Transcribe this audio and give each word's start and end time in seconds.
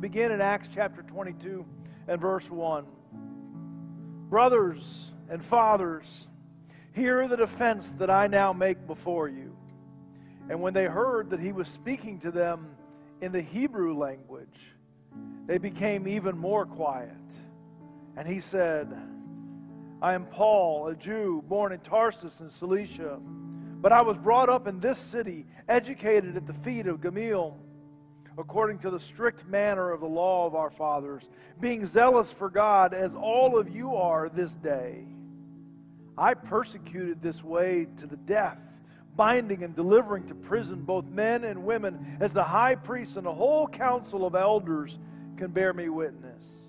Begin 0.00 0.30
in 0.30 0.40
Acts 0.40 0.68
chapter 0.72 1.02
22 1.02 1.66
and 2.06 2.20
verse 2.20 2.48
1. 2.48 2.86
Brothers 4.30 5.12
and 5.28 5.44
fathers, 5.44 6.28
hear 6.92 7.26
the 7.26 7.36
defense 7.36 7.90
that 7.92 8.08
I 8.08 8.28
now 8.28 8.52
make 8.52 8.86
before 8.86 9.28
you. 9.28 9.56
And 10.48 10.60
when 10.60 10.72
they 10.72 10.84
heard 10.84 11.30
that 11.30 11.40
he 11.40 11.50
was 11.50 11.66
speaking 11.66 12.20
to 12.20 12.30
them 12.30 12.76
in 13.20 13.32
the 13.32 13.40
Hebrew 13.40 13.98
language, 13.98 14.76
they 15.46 15.58
became 15.58 16.06
even 16.06 16.38
more 16.38 16.64
quiet. 16.64 17.10
And 18.16 18.28
he 18.28 18.38
said, 18.38 18.96
I 20.00 20.14
am 20.14 20.26
Paul, 20.26 20.86
a 20.86 20.94
Jew, 20.94 21.42
born 21.48 21.72
in 21.72 21.80
Tarsus 21.80 22.40
in 22.40 22.50
Cilicia, 22.50 23.18
but 23.80 23.90
I 23.90 24.02
was 24.02 24.16
brought 24.16 24.48
up 24.48 24.68
in 24.68 24.78
this 24.78 24.98
city, 24.98 25.46
educated 25.68 26.36
at 26.36 26.46
the 26.46 26.54
feet 26.54 26.86
of 26.86 27.00
Gamaliel 27.00 27.58
according 28.38 28.78
to 28.78 28.90
the 28.90 29.00
strict 29.00 29.46
manner 29.46 29.90
of 29.90 30.00
the 30.00 30.06
law 30.06 30.46
of 30.46 30.54
our 30.54 30.70
fathers, 30.70 31.28
being 31.60 31.84
zealous 31.84 32.32
for 32.32 32.48
God 32.48 32.94
as 32.94 33.14
all 33.14 33.58
of 33.58 33.68
you 33.68 33.96
are 33.96 34.28
this 34.28 34.54
day. 34.54 35.04
I 36.16 36.34
persecuted 36.34 37.20
this 37.20 37.42
way 37.42 37.88
to 37.96 38.06
the 38.06 38.16
death, 38.16 38.80
binding 39.16 39.64
and 39.64 39.74
delivering 39.74 40.26
to 40.26 40.34
prison 40.34 40.82
both 40.82 41.06
men 41.06 41.42
and 41.42 41.64
women, 41.64 42.16
as 42.20 42.32
the 42.32 42.44
high 42.44 42.76
priest 42.76 43.16
and 43.16 43.26
the 43.26 43.34
whole 43.34 43.66
council 43.66 44.24
of 44.24 44.36
elders 44.36 44.98
can 45.36 45.50
bear 45.50 45.72
me 45.72 45.88
witness. 45.88 46.68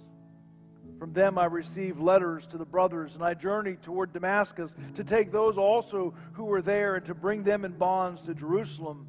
From 0.97 1.13
them 1.13 1.37
I 1.37 1.45
received 1.45 1.99
letters 1.99 2.45
to 2.47 2.57
the 2.57 2.65
brothers, 2.65 3.15
and 3.15 3.23
I 3.23 3.33
journeyed 3.35 3.81
toward 3.81 4.11
Damascus 4.11 4.75
to 4.95 5.03
take 5.03 5.31
those 5.31 5.57
also 5.57 6.13
who 6.33 6.45
were 6.45 6.61
there 6.61 6.95
and 6.95 7.05
to 7.05 7.13
bring 7.13 7.43
them 7.43 7.63
in 7.63 7.73
bonds 7.73 8.23
to 8.23 8.33
Jerusalem 8.33 9.07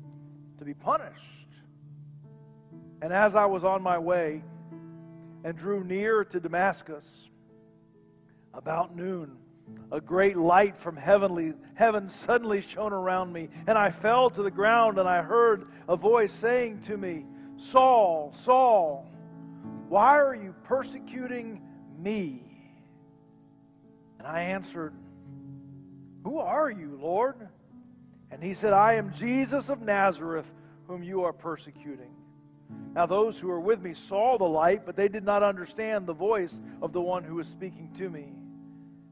to 0.58 0.64
be 0.64 0.74
punished. 0.74 1.39
And 3.02 3.12
as 3.12 3.34
I 3.34 3.46
was 3.46 3.64
on 3.64 3.82
my 3.82 3.98
way 3.98 4.42
and 5.44 5.56
drew 5.56 5.84
near 5.84 6.24
to 6.24 6.40
Damascus, 6.40 7.30
about 8.52 8.94
noon, 8.94 9.36
a 9.92 10.00
great 10.00 10.36
light 10.36 10.76
from 10.76 10.96
heavenly 10.96 11.54
heaven 11.74 12.08
suddenly 12.08 12.60
shone 12.60 12.92
around 12.92 13.32
me, 13.32 13.48
and 13.66 13.78
I 13.78 13.90
fell 13.90 14.28
to 14.30 14.42
the 14.42 14.50
ground, 14.50 14.98
and 14.98 15.08
I 15.08 15.22
heard 15.22 15.68
a 15.88 15.96
voice 15.96 16.32
saying 16.32 16.80
to 16.82 16.96
me, 16.96 17.24
Saul, 17.56 18.32
Saul, 18.32 19.06
why 19.88 20.18
are 20.18 20.34
you 20.34 20.54
persecuting 20.64 21.62
me? 21.96 22.42
And 24.18 24.26
I 24.26 24.42
answered, 24.42 24.94
Who 26.24 26.38
are 26.38 26.70
you, 26.70 26.98
Lord? 27.00 27.48
And 28.30 28.42
he 28.42 28.52
said, 28.52 28.72
I 28.72 28.94
am 28.94 29.12
Jesus 29.12 29.68
of 29.68 29.82
Nazareth, 29.82 30.52
whom 30.86 31.02
you 31.02 31.24
are 31.24 31.32
persecuting. 31.32 32.14
Now, 32.94 33.06
those 33.06 33.38
who 33.38 33.48
were 33.48 33.60
with 33.60 33.80
me 33.80 33.94
saw 33.94 34.36
the 34.36 34.44
light, 34.44 34.84
but 34.84 34.96
they 34.96 35.08
did 35.08 35.24
not 35.24 35.42
understand 35.42 36.06
the 36.06 36.12
voice 36.12 36.60
of 36.82 36.92
the 36.92 37.00
one 37.00 37.22
who 37.22 37.36
was 37.36 37.46
speaking 37.46 37.90
to 37.98 38.10
me. 38.10 38.32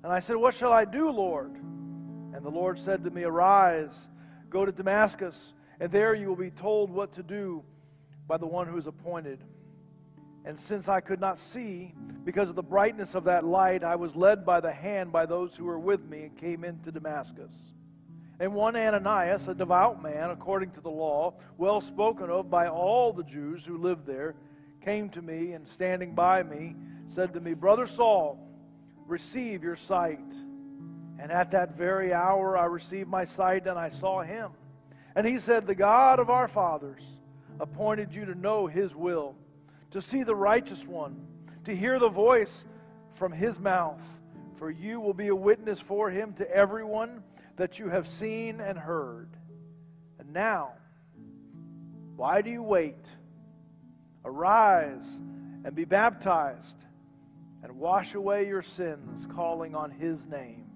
And 0.02 0.12
I 0.12 0.18
said, 0.18 0.36
What 0.36 0.54
shall 0.54 0.72
I 0.72 0.84
do, 0.84 1.10
Lord? 1.10 1.54
And 1.54 2.42
the 2.42 2.50
Lord 2.50 2.78
said 2.78 3.04
to 3.04 3.10
me, 3.10 3.22
Arise, 3.24 4.08
go 4.50 4.64
to 4.64 4.72
Damascus, 4.72 5.54
and 5.80 5.92
there 5.92 6.14
you 6.14 6.28
will 6.28 6.36
be 6.36 6.50
told 6.50 6.90
what 6.90 7.12
to 7.12 7.22
do 7.22 7.64
by 8.26 8.36
the 8.36 8.46
one 8.46 8.66
who 8.66 8.76
is 8.76 8.86
appointed. 8.86 9.42
And 10.44 10.58
since 10.58 10.88
I 10.88 11.00
could 11.00 11.20
not 11.20 11.38
see, 11.38 11.94
because 12.24 12.48
of 12.48 12.56
the 12.56 12.62
brightness 12.62 13.14
of 13.14 13.24
that 13.24 13.44
light, 13.44 13.84
I 13.84 13.96
was 13.96 14.16
led 14.16 14.44
by 14.44 14.60
the 14.60 14.72
hand 14.72 15.12
by 15.12 15.26
those 15.26 15.56
who 15.56 15.64
were 15.64 15.78
with 15.78 16.08
me 16.08 16.22
and 16.22 16.36
came 16.36 16.64
into 16.64 16.90
Damascus. 16.90 17.72
And 18.41 18.55
one 18.55 18.77
Ananias, 18.77 19.48
a 19.48 19.55
devout 19.55 20.03
man 20.03 20.31
according 20.31 20.70
to 20.72 20.81
the 20.81 20.91
law, 20.91 21.34
well 21.56 21.81
spoken 21.81 22.31
of 22.31 22.48
by 22.48 22.69
all 22.69 23.12
the 23.12 23.25
Jews 23.25 23.67
who 23.67 23.78
lived 23.78 24.06
there, 24.06 24.36
came 24.81 25.08
to 25.11 25.22
me 25.22 25.53
and 25.53 25.67
standing 25.67 26.14
by 26.14 26.42
me 26.42 26.77
said 27.09 27.33
to 27.33 27.41
me, 27.41 27.55
Brother 27.55 27.86
Saul, 27.86 28.39
receive 29.06 29.62
your 29.64 29.77
sight. 29.77 30.34
And 31.19 31.33
at 31.33 31.50
that 31.53 31.75
very 31.75 32.12
hour 32.12 32.56
I 32.56 32.66
received 32.66 33.09
my 33.09 33.25
sight 33.25 33.66
and 33.66 33.78
I 33.78 33.88
saw 33.88 34.22
him. 34.22 34.53
And 35.16 35.27
he 35.27 35.38
said, 35.38 35.66
The 35.66 35.75
God 35.75 36.21
of 36.21 36.31
our 36.31 36.47
fathers 36.47 37.21
appointed 37.59 38.15
you 38.15 38.25
to 38.27 38.34
know 38.34 38.66
his 38.66 38.94
will, 38.94 39.34
to 39.91 40.00
see 40.00 40.22
the 40.22 40.37
righteous 40.37 40.87
one, 40.87 41.27
to 41.65 41.75
hear 41.75 41.98
the 41.98 42.09
voice 42.09 42.66
from 43.10 43.32
his 43.32 43.59
mouth. 43.59 44.21
For 44.54 44.71
you 44.71 45.00
will 45.00 45.15
be 45.15 45.28
a 45.28 45.37
witness 45.37 45.81
for 45.81 46.10
him 46.10 46.32
to 46.34 46.50
everyone 46.50 47.22
that 47.58 47.78
you 47.80 47.88
have 47.88 48.06
seen 48.06 48.60
and 48.60 48.78
heard. 48.78 49.28
And 50.19 50.32
now, 50.32 50.74
why 52.16 52.41
do 52.41 52.50
you 52.50 52.62
wait? 52.62 53.08
Arise 54.24 55.20
and 55.64 55.74
be 55.74 55.84
baptized 55.84 56.78
and 57.62 57.72
wash 57.76 58.14
away 58.14 58.47
your 58.47 58.62
sins, 58.62 59.26
calling 59.26 59.74
on 59.74 59.91
his 59.91 60.26
name. 60.26 60.66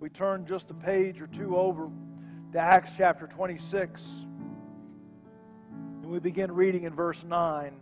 We 0.00 0.10
turn 0.10 0.46
just 0.46 0.70
a 0.72 0.74
page 0.74 1.20
or 1.20 1.28
two 1.28 1.56
over 1.56 1.88
to 2.52 2.58
Acts 2.58 2.92
chapter 2.96 3.28
26, 3.28 4.26
and 6.02 6.06
we 6.06 6.18
begin 6.18 6.50
reading 6.52 6.82
in 6.82 6.94
verse 6.94 7.24
9. 7.24 7.80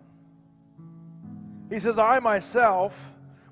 He 1.71 1.79
says, 1.79 1.99
I 1.99 2.19
myself 2.19 3.15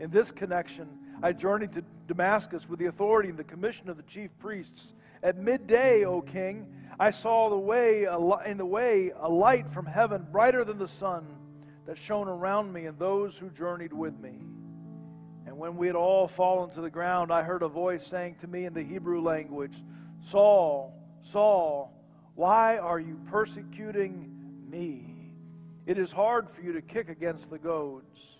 In 0.00 0.10
this 0.10 0.30
connection, 0.30 0.88
I 1.22 1.34
journeyed 1.34 1.74
to 1.74 1.84
Damascus 2.06 2.66
with 2.66 2.78
the 2.78 2.86
authority 2.86 3.28
and 3.28 3.38
the 3.38 3.44
commission 3.44 3.90
of 3.90 3.98
the 3.98 4.02
chief 4.04 4.36
priests. 4.38 4.94
At 5.22 5.36
midday, 5.36 6.06
O 6.06 6.22
king, 6.22 6.66
I 6.98 7.10
saw 7.10 7.50
the 7.50 7.58
way 7.58 8.06
in 8.46 8.56
the 8.56 8.66
way 8.66 9.12
a 9.14 9.28
light 9.28 9.68
from 9.68 9.84
heaven 9.84 10.26
brighter 10.32 10.64
than 10.64 10.78
the 10.78 10.88
sun 10.88 11.26
that 11.84 11.98
shone 11.98 12.28
around 12.28 12.72
me 12.72 12.86
and 12.86 12.98
those 12.98 13.38
who 13.38 13.50
journeyed 13.50 13.92
with 13.92 14.18
me. 14.18 14.38
And 15.46 15.58
when 15.58 15.76
we 15.76 15.86
had 15.86 15.96
all 15.96 16.26
fallen 16.26 16.70
to 16.70 16.80
the 16.80 16.90
ground, 16.90 17.30
I 17.30 17.42
heard 17.42 17.62
a 17.62 17.68
voice 17.68 18.06
saying 18.06 18.36
to 18.36 18.46
me 18.46 18.64
in 18.64 18.72
the 18.72 18.82
Hebrew 18.82 19.20
language, 19.20 19.76
Saul, 20.20 20.94
Saul, 21.20 21.92
why 22.34 22.78
are 22.78 23.00
you 23.00 23.20
persecuting 23.26 24.30
me? 24.66 25.34
It 25.84 25.98
is 25.98 26.12
hard 26.12 26.48
for 26.48 26.62
you 26.62 26.72
to 26.72 26.80
kick 26.80 27.10
against 27.10 27.50
the 27.50 27.58
goads. 27.58 28.39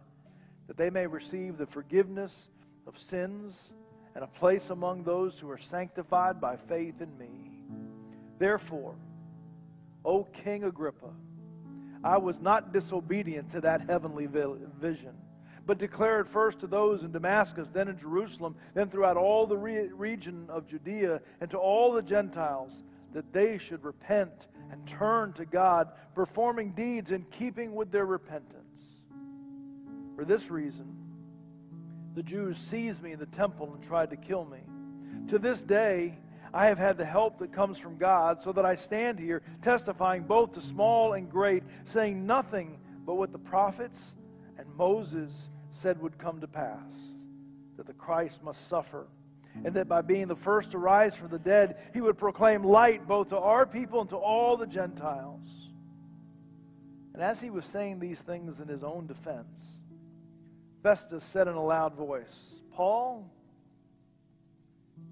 that 0.71 0.77
they 0.77 0.89
may 0.89 1.05
receive 1.05 1.57
the 1.57 1.65
forgiveness 1.65 2.49
of 2.87 2.97
sins 2.97 3.73
and 4.15 4.23
a 4.23 4.27
place 4.27 4.69
among 4.69 5.03
those 5.03 5.37
who 5.37 5.51
are 5.51 5.57
sanctified 5.57 6.39
by 6.39 6.55
faith 6.55 7.01
in 7.01 7.17
me. 7.17 7.59
Therefore, 8.39 8.95
O 10.05 10.23
King 10.23 10.63
Agrippa, 10.63 11.09
I 12.05 12.19
was 12.19 12.39
not 12.39 12.71
disobedient 12.71 13.49
to 13.49 13.59
that 13.59 13.81
heavenly 13.89 14.27
vision, 14.27 15.13
but 15.65 15.77
declared 15.77 16.25
first 16.25 16.59
to 16.59 16.67
those 16.67 17.03
in 17.03 17.11
Damascus, 17.11 17.69
then 17.69 17.89
in 17.89 17.99
Jerusalem, 17.99 18.55
then 18.73 18.87
throughout 18.87 19.17
all 19.17 19.45
the 19.45 19.57
re- 19.57 19.89
region 19.89 20.45
of 20.47 20.65
Judea, 20.65 21.19
and 21.41 21.49
to 21.49 21.57
all 21.57 21.91
the 21.91 22.01
Gentiles, 22.01 22.85
that 23.11 23.33
they 23.33 23.57
should 23.57 23.83
repent 23.83 24.47
and 24.71 24.87
turn 24.87 25.33
to 25.33 25.43
God, 25.45 25.91
performing 26.15 26.71
deeds 26.71 27.11
in 27.11 27.25
keeping 27.29 27.75
with 27.75 27.91
their 27.91 28.05
repentance. 28.05 28.60
For 30.21 30.25
this 30.25 30.51
reason, 30.51 30.85
the 32.13 32.21
Jews 32.21 32.55
seized 32.55 33.01
me 33.01 33.11
in 33.11 33.17
the 33.17 33.25
temple 33.25 33.73
and 33.73 33.83
tried 33.83 34.11
to 34.11 34.15
kill 34.15 34.45
me. 34.45 34.59
To 35.29 35.39
this 35.39 35.63
day, 35.63 36.19
I 36.53 36.67
have 36.67 36.77
had 36.77 36.99
the 36.99 37.05
help 37.05 37.39
that 37.39 37.51
comes 37.51 37.79
from 37.79 37.97
God, 37.97 38.39
so 38.39 38.51
that 38.51 38.63
I 38.63 38.75
stand 38.75 39.17
here 39.17 39.41
testifying 39.63 40.21
both 40.21 40.51
to 40.51 40.61
small 40.61 41.13
and 41.13 41.27
great, 41.27 41.63
saying 41.85 42.27
nothing 42.27 42.79
but 43.03 43.15
what 43.15 43.31
the 43.31 43.39
prophets 43.39 44.15
and 44.59 44.67
Moses 44.75 45.49
said 45.71 45.99
would 45.99 46.19
come 46.19 46.39
to 46.41 46.47
pass 46.47 46.93
that 47.77 47.87
the 47.87 47.93
Christ 47.93 48.43
must 48.43 48.67
suffer, 48.67 49.07
and 49.65 49.73
that 49.73 49.89
by 49.89 50.03
being 50.03 50.27
the 50.27 50.35
first 50.35 50.69
to 50.73 50.77
rise 50.77 51.15
from 51.15 51.29
the 51.29 51.39
dead, 51.39 51.77
he 51.95 52.01
would 52.01 52.19
proclaim 52.19 52.63
light 52.63 53.07
both 53.07 53.29
to 53.29 53.39
our 53.39 53.65
people 53.65 54.01
and 54.01 54.09
to 54.11 54.17
all 54.17 54.55
the 54.55 54.67
Gentiles. 54.67 55.71
And 57.15 57.23
as 57.23 57.41
he 57.41 57.49
was 57.49 57.65
saying 57.65 57.97
these 57.97 58.21
things 58.21 58.61
in 58.61 58.67
his 58.67 58.83
own 58.83 59.07
defense, 59.07 59.80
Festus 60.81 61.23
said 61.23 61.47
in 61.47 61.53
a 61.53 61.63
loud 61.63 61.93
voice, 61.93 62.61
Paul, 62.73 63.31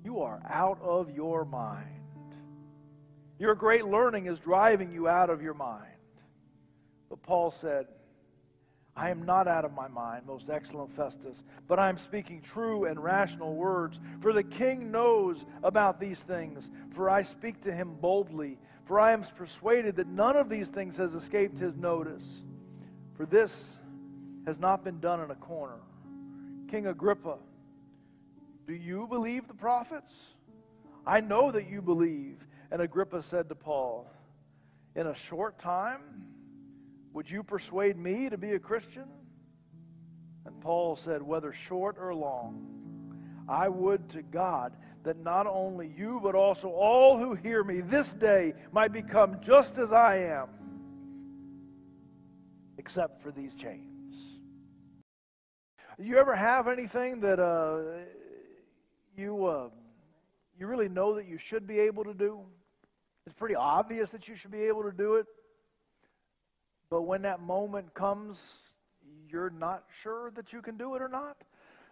you 0.04 0.22
are 0.22 0.42
out 0.48 0.80
of 0.82 1.12
your 1.12 1.46
mind. 1.46 1.86
Your 3.38 3.56
great 3.56 3.86
learning 3.86 4.26
is 4.26 4.40
driving 4.40 4.92
you 4.92 5.08
out 5.08 5.30
of 5.30 5.42
your 5.42 5.54
mind. 5.54 5.86
But 7.10 7.22
Paul 7.22 7.52
said, 7.52 7.88
I 8.96 9.12
am 9.12 9.26
not 9.26 9.48
out 9.48 9.64
of 9.64 9.74
my 9.74 9.88
mind, 9.88 10.26
most 10.26 10.50
excellent 10.50 10.92
Festus, 10.92 11.46
but 11.68 11.80
I 11.80 11.88
am 11.88 11.98
speaking 11.98 12.42
true 12.42 12.84
and 12.84 13.02
rational 13.02 13.56
words. 13.56 14.00
For 14.20 14.34
the 14.34 14.44
king 14.44 14.92
knows 14.92 15.46
about 15.64 16.02
these 16.02 16.22
things, 16.22 16.70
for 16.92 17.10
I 17.10 17.22
speak 17.22 17.62
to 17.62 17.72
him 17.72 17.96
boldly. 17.96 18.58
For 18.84 19.00
I 19.00 19.14
am 19.14 19.22
persuaded 19.24 19.96
that 19.98 20.08
none 20.08 20.36
of 20.36 20.50
these 20.50 20.68
things 20.68 20.98
has 20.98 21.16
escaped 21.16 21.58
his 21.58 21.78
notice. 21.78 22.44
For 23.16 23.26
this 23.26 23.79
has 24.50 24.60
not 24.60 24.84
been 24.84 25.00
done 25.00 25.20
in 25.20 25.30
a 25.30 25.36
corner. 25.36 25.78
King 26.68 26.88
Agrippa, 26.88 27.38
do 28.66 28.74
you 28.74 29.06
believe 29.06 29.48
the 29.48 29.54
prophets? 29.54 30.38
I 31.06 31.22
know 31.22 31.52
that 31.52 31.70
you 31.70 31.84
believe. 31.84 32.48
And 32.72 32.82
Agrippa 32.82 33.22
said 33.22 33.48
to 33.50 33.56
Paul, 33.56 34.12
In 34.96 35.06
a 35.06 35.14
short 35.14 35.60
time, 35.60 36.02
would 37.14 37.30
you 37.30 37.44
persuade 37.44 37.96
me 37.96 38.28
to 38.30 38.40
be 38.40 38.54
a 38.54 38.60
Christian? 38.60 39.06
And 40.46 40.60
Paul 40.60 40.96
said, 40.96 41.22
Whether 41.22 41.54
short 41.54 41.98
or 42.00 42.16
long, 42.16 43.46
I 43.48 43.70
would 43.70 44.10
to 44.10 44.24
God 44.24 44.76
that 45.04 45.18
not 45.18 45.46
only 45.46 45.94
you, 45.96 46.20
but 46.24 46.34
also 46.34 46.70
all 46.70 47.20
who 47.20 47.36
hear 47.36 47.64
me 47.64 47.82
this 47.82 48.14
day 48.14 48.54
might 48.72 48.94
become 48.94 49.40
just 49.42 49.78
as 49.78 49.94
I 49.94 50.18
am, 50.18 50.48
except 52.80 53.22
for 53.22 53.32
these 53.32 53.54
chains. 53.54 53.89
Do 56.00 56.06
you 56.06 56.18
ever 56.18 56.34
have 56.34 56.70
anything 56.70 57.20
that 57.20 57.42
uh, 57.42 57.82
you, 59.18 59.46
uh, 59.46 59.68
you 60.58 60.66
really 60.66 60.88
know 60.88 61.16
that 61.16 61.28
you 61.28 61.38
should 61.38 61.68
be 61.68 61.78
able 61.78 62.06
to 62.06 62.14
do? 62.14 62.40
It's 63.26 63.36
pretty 63.36 63.56
obvious 63.56 64.12
that 64.12 64.30
you 64.30 64.36
should 64.36 64.52
be 64.52 64.64
able 64.64 64.84
to 64.84 64.94
do 64.94 65.16
it. 65.16 65.26
But 66.90 67.02
when 67.02 67.24
that 67.24 67.42
moment 67.42 67.94
comes, 67.94 68.62
you're 69.28 69.50
not 69.50 69.84
sure 69.94 70.32
that 70.36 70.54
you 70.54 70.62
can 70.62 70.78
do 70.78 70.96
it 70.96 71.02
or 71.02 71.10
not. 71.10 71.36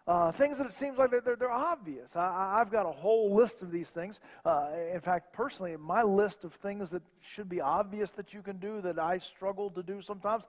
Uh, 0.07 0.31
things 0.31 0.57
that 0.59 0.67
it 0.67 0.73
seems 0.73 0.97
like 0.97 1.11
they're, 1.11 1.35
they're 1.35 1.51
obvious. 1.51 2.15
I, 2.15 2.59
have 2.59 2.71
got 2.71 2.85
a 2.85 2.93
whole 2.93 3.35
list 3.35 3.61
of 3.61 3.73
these 3.73 3.91
things. 3.91 4.21
Uh, 4.45 4.69
in 4.93 5.01
fact, 5.01 5.33
personally, 5.33 5.75
my 5.75 6.01
list 6.01 6.45
of 6.45 6.53
things 6.53 6.91
that 6.91 7.03
should 7.19 7.49
be 7.49 7.59
obvious 7.59 8.11
that 8.11 8.33
you 8.33 8.41
can 8.41 8.55
do 8.55 8.79
that 8.79 8.99
I 8.99 9.17
struggle 9.17 9.69
to 9.71 9.83
do 9.83 10.01
sometimes, 10.01 10.47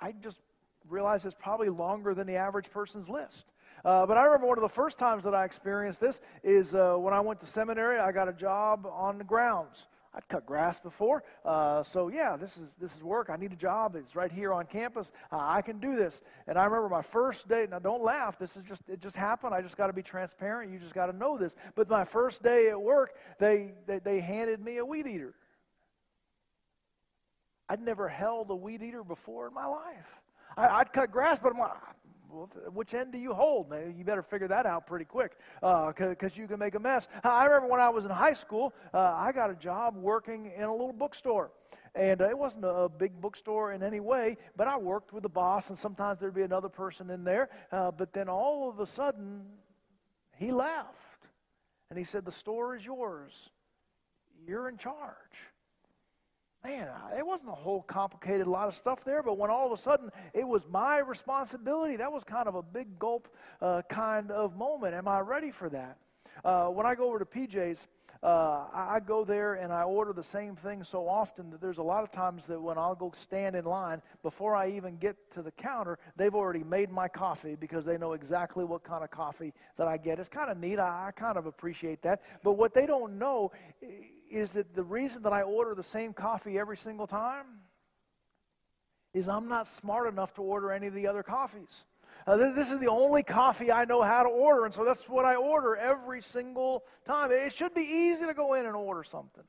I 0.00 0.12
just 0.12 0.40
realize 0.88 1.24
it's 1.24 1.36
probably 1.38 1.68
longer 1.68 2.14
than 2.14 2.26
the 2.26 2.36
average 2.36 2.70
person's 2.70 3.08
list. 3.08 3.46
Uh, 3.84 4.06
but 4.06 4.16
I 4.16 4.24
remember 4.24 4.46
one 4.46 4.58
of 4.58 4.62
the 4.62 4.68
first 4.68 4.98
times 4.98 5.24
that 5.24 5.34
I 5.34 5.44
experienced 5.44 6.00
this 6.00 6.20
is 6.42 6.74
uh, 6.74 6.96
when 6.96 7.14
I 7.14 7.20
went 7.20 7.40
to 7.40 7.46
seminary. 7.46 7.98
I 7.98 8.12
got 8.12 8.28
a 8.28 8.32
job 8.32 8.86
on 8.90 9.18
the 9.18 9.24
grounds. 9.24 9.86
I'd 10.16 10.26
cut 10.28 10.46
grass 10.46 10.80
before, 10.80 11.24
uh, 11.44 11.82
so 11.82 12.08
yeah, 12.08 12.38
this 12.38 12.56
is 12.56 12.74
this 12.76 12.96
is 12.96 13.04
work. 13.04 13.28
I 13.28 13.36
need 13.36 13.52
a 13.52 13.56
job. 13.56 13.96
It's 13.96 14.16
right 14.16 14.32
here 14.32 14.50
on 14.50 14.64
campus. 14.64 15.12
Uh, 15.30 15.36
I 15.38 15.60
can 15.60 15.78
do 15.78 15.94
this. 15.94 16.22
And 16.46 16.56
I 16.56 16.64
remember 16.64 16.88
my 16.88 17.02
first 17.02 17.48
day. 17.48 17.66
Now, 17.70 17.80
don't 17.80 18.02
laugh. 18.02 18.38
This 18.38 18.56
is 18.56 18.62
just 18.62 18.88
it 18.88 19.02
just 19.02 19.14
happened. 19.14 19.54
I 19.54 19.60
just 19.60 19.76
got 19.76 19.88
to 19.88 19.92
be 19.92 20.02
transparent. 20.02 20.72
You 20.72 20.78
just 20.78 20.94
got 20.94 21.06
to 21.06 21.12
know 21.12 21.36
this. 21.36 21.54
But 21.74 21.90
my 21.90 22.04
first 22.04 22.42
day 22.42 22.70
at 22.70 22.80
work, 22.80 23.14
they, 23.38 23.74
they 23.86 23.98
they 23.98 24.20
handed 24.20 24.64
me 24.64 24.78
a 24.78 24.86
weed 24.86 25.06
eater. 25.06 25.34
I'd 27.68 27.82
never 27.82 28.08
held 28.08 28.48
a 28.50 28.56
weed 28.56 28.82
eater 28.82 29.04
before 29.04 29.48
in 29.48 29.54
my 29.54 29.66
life. 29.66 30.22
I, 30.56 30.78
would 30.78 30.92
cut 30.92 31.10
grass, 31.10 31.38
but 31.38 31.52
I'm 31.52 31.58
like, 31.58 31.72
well, 32.30 32.50
which 32.72 32.94
end 32.94 33.12
do 33.12 33.18
you 33.18 33.32
hold? 33.32 33.70
Man, 33.70 33.94
you 33.96 34.04
better 34.04 34.22
figure 34.22 34.48
that 34.48 34.66
out 34.66 34.86
pretty 34.86 35.04
quick 35.04 35.38
because 35.60 36.22
uh, 36.22 36.28
you 36.34 36.46
can 36.46 36.58
make 36.58 36.74
a 36.74 36.80
mess. 36.80 37.08
I 37.24 37.46
remember 37.46 37.68
when 37.68 37.80
I 37.80 37.88
was 37.88 38.04
in 38.04 38.10
high 38.10 38.32
school, 38.32 38.74
uh, 38.92 39.14
I 39.16 39.32
got 39.32 39.50
a 39.50 39.54
job 39.54 39.96
working 39.96 40.52
in 40.54 40.64
a 40.64 40.72
little 40.72 40.92
bookstore. 40.92 41.50
And 41.94 42.20
uh, 42.20 42.28
it 42.28 42.36
wasn't 42.36 42.64
a, 42.66 42.90
big 42.90 43.20
bookstore 43.20 43.72
in 43.72 43.82
any 43.82 44.00
way, 44.00 44.36
but 44.54 44.68
I 44.68 44.76
worked 44.76 45.12
with 45.12 45.22
the 45.22 45.28
boss, 45.28 45.70
and 45.70 45.78
sometimes 45.78 46.18
there'd 46.18 46.34
be 46.34 46.42
another 46.42 46.68
person 46.68 47.10
in 47.10 47.24
there. 47.24 47.48
Uh, 47.72 47.90
but 47.90 48.12
then 48.12 48.28
all 48.28 48.68
of 48.68 48.80
a 48.80 48.86
sudden, 48.86 49.46
he 50.36 50.52
left. 50.52 51.28
And 51.88 51.98
he 51.98 52.04
said, 52.04 52.24
The 52.24 52.32
store 52.32 52.76
is 52.76 52.84
yours. 52.84 53.50
You're 54.46 54.68
in 54.68 54.76
charge 54.76 55.54
man, 56.66 56.88
it 57.16 57.24
wasn't 57.24 57.48
a 57.48 57.54
whole 57.54 57.82
complicated 57.82 58.46
lot 58.46 58.66
of 58.66 58.74
stuff 58.74 59.04
there, 59.04 59.22
but 59.22 59.38
when 59.38 59.50
all 59.50 59.66
of 59.66 59.72
a 59.72 59.76
sudden 59.76 60.10
it 60.34 60.46
was 60.46 60.66
my 60.68 60.98
responsibility, 60.98 61.96
that 61.96 62.12
was 62.12 62.24
kind 62.24 62.48
of 62.48 62.56
a 62.56 62.62
big 62.62 62.98
gulp 62.98 63.28
uh, 63.60 63.82
kind 63.88 64.30
of 64.32 64.56
moment. 64.56 64.92
Am 64.94 65.06
I 65.06 65.20
ready 65.20 65.52
for 65.52 65.68
that? 65.70 65.96
Uh, 66.44 66.68
when 66.68 66.86
I 66.86 66.94
go 66.94 67.08
over 67.08 67.18
to 67.18 67.24
PJ's, 67.24 67.88
uh, 68.22 68.66
I, 68.72 69.00
go 69.00 69.24
there 69.24 69.54
and 69.54 69.72
I 69.72 69.82
order 69.82 70.12
the 70.12 70.22
same 70.22 70.56
thing 70.56 70.82
so 70.82 71.08
often 71.08 71.50
that 71.50 71.60
there's 71.60 71.78
a 71.78 71.82
lot 71.82 72.02
of 72.02 72.10
times 72.10 72.46
that 72.46 72.60
when 72.60 72.78
I'll 72.78 72.94
go 72.94 73.10
stand 73.14 73.56
in 73.56 73.64
line, 73.64 74.00
before 74.22 74.56
I 74.56 74.70
even 74.70 74.96
get 74.96 75.16
to 75.32 75.42
the 75.42 75.50
counter, 75.52 75.98
they've 76.16 76.34
already 76.34 76.64
made 76.64 76.90
my 76.90 77.08
coffee 77.08 77.56
because 77.56 77.84
they 77.84 77.98
know 77.98 78.12
exactly 78.14 78.64
what 78.64 78.84
kind 78.84 79.04
of 79.04 79.10
coffee 79.10 79.52
that 79.76 79.86
I 79.86 79.96
get. 79.96 80.18
It's 80.18 80.28
kind 80.28 80.50
of 80.50 80.58
neat. 80.58 80.78
I, 80.78 81.08
I 81.08 81.10
kind 81.12 81.36
of 81.36 81.46
appreciate 81.46 82.02
that. 82.02 82.22
But 82.42 82.52
what 82.52 82.74
they 82.74 82.86
don't 82.86 83.18
know 83.18 83.52
is 84.30 84.52
that 84.52 84.74
the 84.74 84.84
reason 84.84 85.22
that 85.24 85.32
I 85.32 85.42
order 85.42 85.74
the 85.74 85.82
same 85.82 86.12
coffee 86.12 86.58
every 86.58 86.76
single 86.76 87.06
time 87.06 87.46
is 89.12 89.28
I'm 89.28 89.48
not 89.48 89.66
smart 89.66 90.08
enough 90.08 90.34
to 90.34 90.42
order 90.42 90.70
any 90.72 90.88
of 90.88 90.94
the 90.94 91.06
other 91.06 91.22
coffees. 91.22 91.84
Uh, 92.26 92.36
this 92.36 92.70
is 92.70 92.78
the 92.78 92.88
only 92.88 93.22
coffee 93.22 93.72
I 93.72 93.84
know 93.84 94.02
how 94.02 94.22
to 94.22 94.28
order, 94.28 94.64
and 94.64 94.74
so 94.74 94.84
that's 94.84 95.08
what 95.08 95.24
I 95.24 95.36
order 95.36 95.76
every 95.76 96.20
single 96.20 96.84
time. 97.04 97.30
It 97.32 97.52
should 97.52 97.74
be 97.74 97.82
easy 97.82 98.26
to 98.26 98.34
go 98.34 98.54
in 98.54 98.66
and 98.66 98.76
order 98.76 99.02
something. 99.02 99.44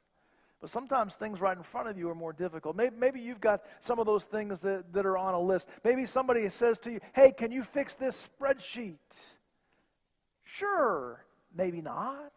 But 0.60 0.69
sometimes 0.72 1.16
things 1.16 1.40
right 1.40 1.56
in 1.56 1.64
front 1.64 1.88
of 1.88 1.98
you 1.98 2.10
are 2.10 2.16
more 2.16 2.34
difficult. 2.34 2.75
Maybe, 2.75 2.96
maybe, 2.96 3.19
you've 3.19 3.42
got 3.42 3.62
some 3.80 4.00
of 4.00 4.08
those 4.08 4.25
things 4.25 4.60
that, 4.62 4.92
that 4.94 5.06
are 5.06 5.18
on 5.18 5.36
a 5.36 5.40
list. 5.40 5.69
Maybe 5.84 6.06
somebody 6.06 6.50
says 6.50 6.80
to 6.80 6.91
you, 6.91 7.00
hey, 7.13 7.32
can 7.32 7.51
you 7.51 7.63
fix 7.63 7.94
this 7.94 8.27
spreadsheet? 8.27 8.98
Sure, 10.44 11.24
maybe 11.56 11.82
not. 11.82 12.32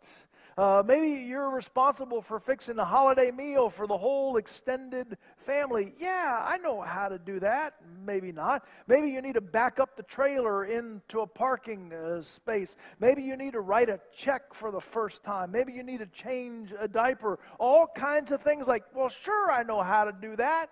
Uh, 0.61 0.83
maybe 0.85 1.23
you're 1.23 1.49
responsible 1.49 2.21
for 2.21 2.39
fixing 2.39 2.79
a 2.79 2.85
holiday 2.85 3.31
meal 3.31 3.71
for 3.71 3.87
the 3.87 3.97
whole 3.97 4.37
extended 4.37 5.17
family. 5.39 5.95
Yeah, 5.99 6.45
I 6.47 6.59
know 6.59 6.83
how 6.83 7.09
to 7.09 7.19
do 7.19 7.41
that. 7.41 7.77
Maybe 8.05 8.31
not. 8.31 8.69
Maybe 8.87 9.09
you 9.09 9.23
need 9.23 9.37
to 9.37 9.41
back 9.41 9.81
up 9.81 9.97
the 9.97 10.03
trailer 10.03 10.67
into 10.67 11.21
a 11.21 11.27
parking 11.27 11.95
uh, 11.95 12.21
space. 12.21 12.77
Maybe 12.99 13.23
you 13.23 13.39
need 13.39 13.55
to 13.55 13.63
write 13.63 13.89
a 13.89 14.01
check 14.15 14.53
for 14.53 14.71
the 14.71 14.83
first 14.83 15.25
time. 15.25 15.51
Maybe 15.51 15.73
you 15.73 15.83
need 15.83 16.01
to 16.01 16.07
change 16.09 16.75
a 16.79 16.87
diaper. 16.87 17.39
All 17.59 17.87
kinds 17.87 18.31
of 18.31 18.43
things 18.43 18.69
like, 18.69 18.85
well, 18.95 19.09
sure, 19.09 19.51
I 19.51 19.63
know 19.63 19.81
how 19.81 20.05
to 20.05 20.13
do 20.13 20.37
that. 20.37 20.67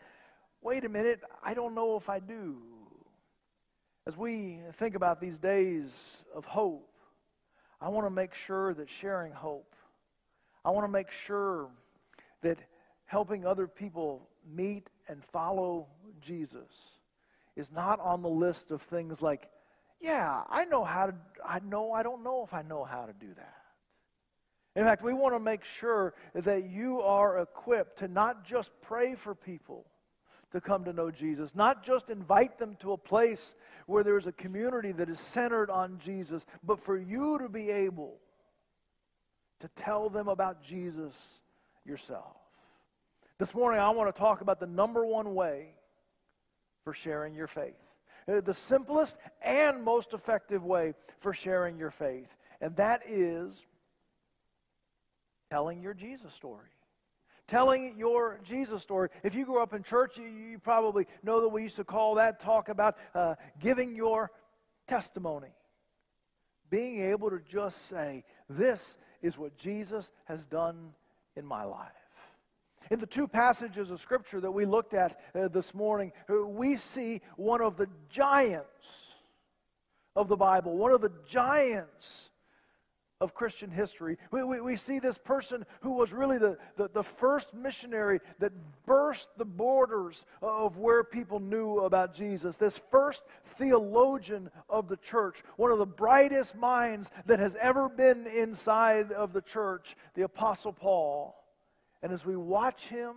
Wait 0.60 0.84
a 0.84 0.90
minute, 0.90 1.22
I 1.42 1.54
don't 1.54 1.74
know 1.74 1.96
if 1.96 2.10
I 2.10 2.18
do. 2.18 2.58
As 4.06 4.18
we 4.18 4.58
think 4.70 4.96
about 4.96 5.18
these 5.18 5.38
days 5.38 6.26
of 6.34 6.44
hope, 6.44 6.90
I 7.80 7.88
want 7.88 8.06
to 8.06 8.10
make 8.10 8.34
sure 8.34 8.74
that 8.74 8.90
sharing 8.90 9.32
hope 9.32 9.76
I 10.64 10.70
want 10.70 10.86
to 10.86 10.92
make 10.92 11.10
sure 11.10 11.68
that 12.42 12.58
helping 13.06 13.46
other 13.46 13.66
people 13.66 14.28
meet 14.46 14.90
and 15.08 15.24
follow 15.24 15.86
Jesus 16.20 16.98
is 17.56 17.72
not 17.72 18.00
on 18.00 18.22
the 18.22 18.28
list 18.28 18.70
of 18.70 18.82
things 18.82 19.22
like, 19.22 19.50
yeah, 20.00 20.42
I 20.48 20.64
know 20.66 20.84
how 20.84 21.06
to, 21.06 21.14
I 21.44 21.58
know, 21.60 21.92
I 21.92 22.02
don't 22.02 22.22
know 22.22 22.44
if 22.44 22.54
I 22.54 22.62
know 22.62 22.84
how 22.84 23.06
to 23.06 23.12
do 23.12 23.34
that. 23.34 23.54
In 24.76 24.84
fact, 24.84 25.02
we 25.02 25.12
want 25.12 25.34
to 25.34 25.40
make 25.40 25.64
sure 25.64 26.14
that 26.34 26.64
you 26.64 27.00
are 27.00 27.40
equipped 27.40 27.98
to 27.98 28.08
not 28.08 28.44
just 28.44 28.70
pray 28.80 29.16
for 29.16 29.34
people 29.34 29.86
to 30.52 30.60
come 30.60 30.84
to 30.84 30.92
know 30.92 31.10
Jesus, 31.10 31.54
not 31.54 31.84
just 31.84 32.10
invite 32.10 32.58
them 32.58 32.76
to 32.76 32.92
a 32.92 32.96
place 32.96 33.54
where 33.86 34.04
there's 34.04 34.26
a 34.26 34.32
community 34.32 34.92
that 34.92 35.08
is 35.08 35.18
centered 35.18 35.68
on 35.68 35.98
Jesus, 35.98 36.46
but 36.62 36.78
for 36.78 36.96
you 36.96 37.38
to 37.38 37.48
be 37.48 37.70
able 37.70 38.18
to 39.60 39.68
tell 39.68 40.08
them 40.08 40.28
about 40.28 40.62
Jesus 40.62 41.40
yourself. 41.84 42.36
This 43.38 43.54
morning, 43.54 43.80
I 43.80 43.90
want 43.90 44.14
to 44.14 44.18
talk 44.18 44.40
about 44.40 44.60
the 44.60 44.66
number 44.66 45.04
one 45.04 45.34
way 45.34 45.74
for 46.84 46.92
sharing 46.92 47.34
your 47.34 47.46
faith. 47.46 47.96
Uh, 48.28 48.40
the 48.40 48.54
simplest 48.54 49.18
and 49.42 49.82
most 49.82 50.12
effective 50.12 50.64
way 50.64 50.94
for 51.18 51.32
sharing 51.32 51.78
your 51.78 51.90
faith, 51.90 52.36
and 52.60 52.76
that 52.76 53.02
is 53.06 53.66
telling 55.50 55.80
your 55.80 55.94
Jesus 55.94 56.32
story. 56.32 56.68
Telling 57.46 57.94
your 57.96 58.40
Jesus 58.44 58.82
story. 58.82 59.08
If 59.22 59.34
you 59.34 59.46
grew 59.46 59.62
up 59.62 59.72
in 59.72 59.82
church, 59.82 60.18
you, 60.18 60.24
you 60.24 60.58
probably 60.58 61.06
know 61.22 61.40
that 61.40 61.48
we 61.48 61.62
used 61.62 61.76
to 61.76 61.84
call 61.84 62.16
that 62.16 62.40
talk 62.40 62.68
about 62.68 62.96
uh, 63.14 63.36
giving 63.58 63.96
your 63.96 64.30
testimony. 64.86 65.54
Being 66.68 67.00
able 67.00 67.30
to 67.30 67.40
just 67.48 67.86
say, 67.86 68.24
This 68.50 68.98
is 69.22 69.38
what 69.38 69.56
Jesus 69.56 70.10
has 70.24 70.46
done 70.46 70.94
in 71.36 71.46
my 71.46 71.64
life. 71.64 71.92
In 72.90 72.98
the 72.98 73.06
two 73.06 73.28
passages 73.28 73.90
of 73.90 74.00
Scripture 74.00 74.40
that 74.40 74.50
we 74.50 74.64
looked 74.64 74.94
at 74.94 75.20
uh, 75.34 75.48
this 75.48 75.74
morning, 75.74 76.12
uh, 76.30 76.46
we 76.46 76.76
see 76.76 77.20
one 77.36 77.60
of 77.60 77.76
the 77.76 77.88
giants 78.08 79.16
of 80.16 80.28
the 80.28 80.36
Bible, 80.36 80.76
one 80.76 80.92
of 80.92 81.00
the 81.00 81.12
giants 81.26 82.30
of 83.20 83.34
Christian 83.34 83.70
history. 83.70 84.16
We, 84.30 84.44
we, 84.44 84.60
we, 84.60 84.76
see 84.76 85.00
this 85.00 85.18
person 85.18 85.66
who 85.80 85.94
was 85.94 86.12
really 86.12 86.38
the, 86.38 86.56
the, 86.76 86.88
the, 86.88 87.02
first 87.02 87.52
missionary 87.52 88.20
that 88.38 88.52
burst 88.86 89.36
the 89.36 89.44
borders 89.44 90.24
of 90.40 90.78
where 90.78 91.02
people 91.02 91.40
knew 91.40 91.80
about 91.80 92.14
Jesus. 92.14 92.56
This 92.56 92.78
first 92.78 93.24
theologian 93.44 94.50
of 94.68 94.88
the 94.88 94.96
church, 94.96 95.42
one 95.56 95.72
of 95.72 95.78
the 95.78 95.86
brightest 95.86 96.56
minds 96.56 97.10
that 97.26 97.40
has 97.40 97.56
ever 97.56 97.88
been 97.88 98.26
inside 98.26 99.10
of 99.10 99.32
the 99.32 99.42
church, 99.42 99.96
the 100.14 100.22
Apostle 100.22 100.72
Paul. 100.72 101.34
And 102.02 102.12
as 102.12 102.24
we 102.24 102.36
watch 102.36 102.86
him, 102.88 103.14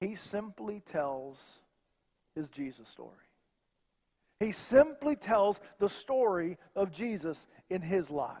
he 0.00 0.14
simply 0.14 0.80
tells 0.80 1.58
his 2.34 2.48
Jesus 2.48 2.88
story. 2.88 3.10
He 4.40 4.52
simply 4.52 5.16
tells 5.16 5.60
the 5.78 5.88
story 5.88 6.58
of 6.74 6.92
Jesus 6.92 7.46
in 7.70 7.82
his 7.82 8.10
life. 8.10 8.40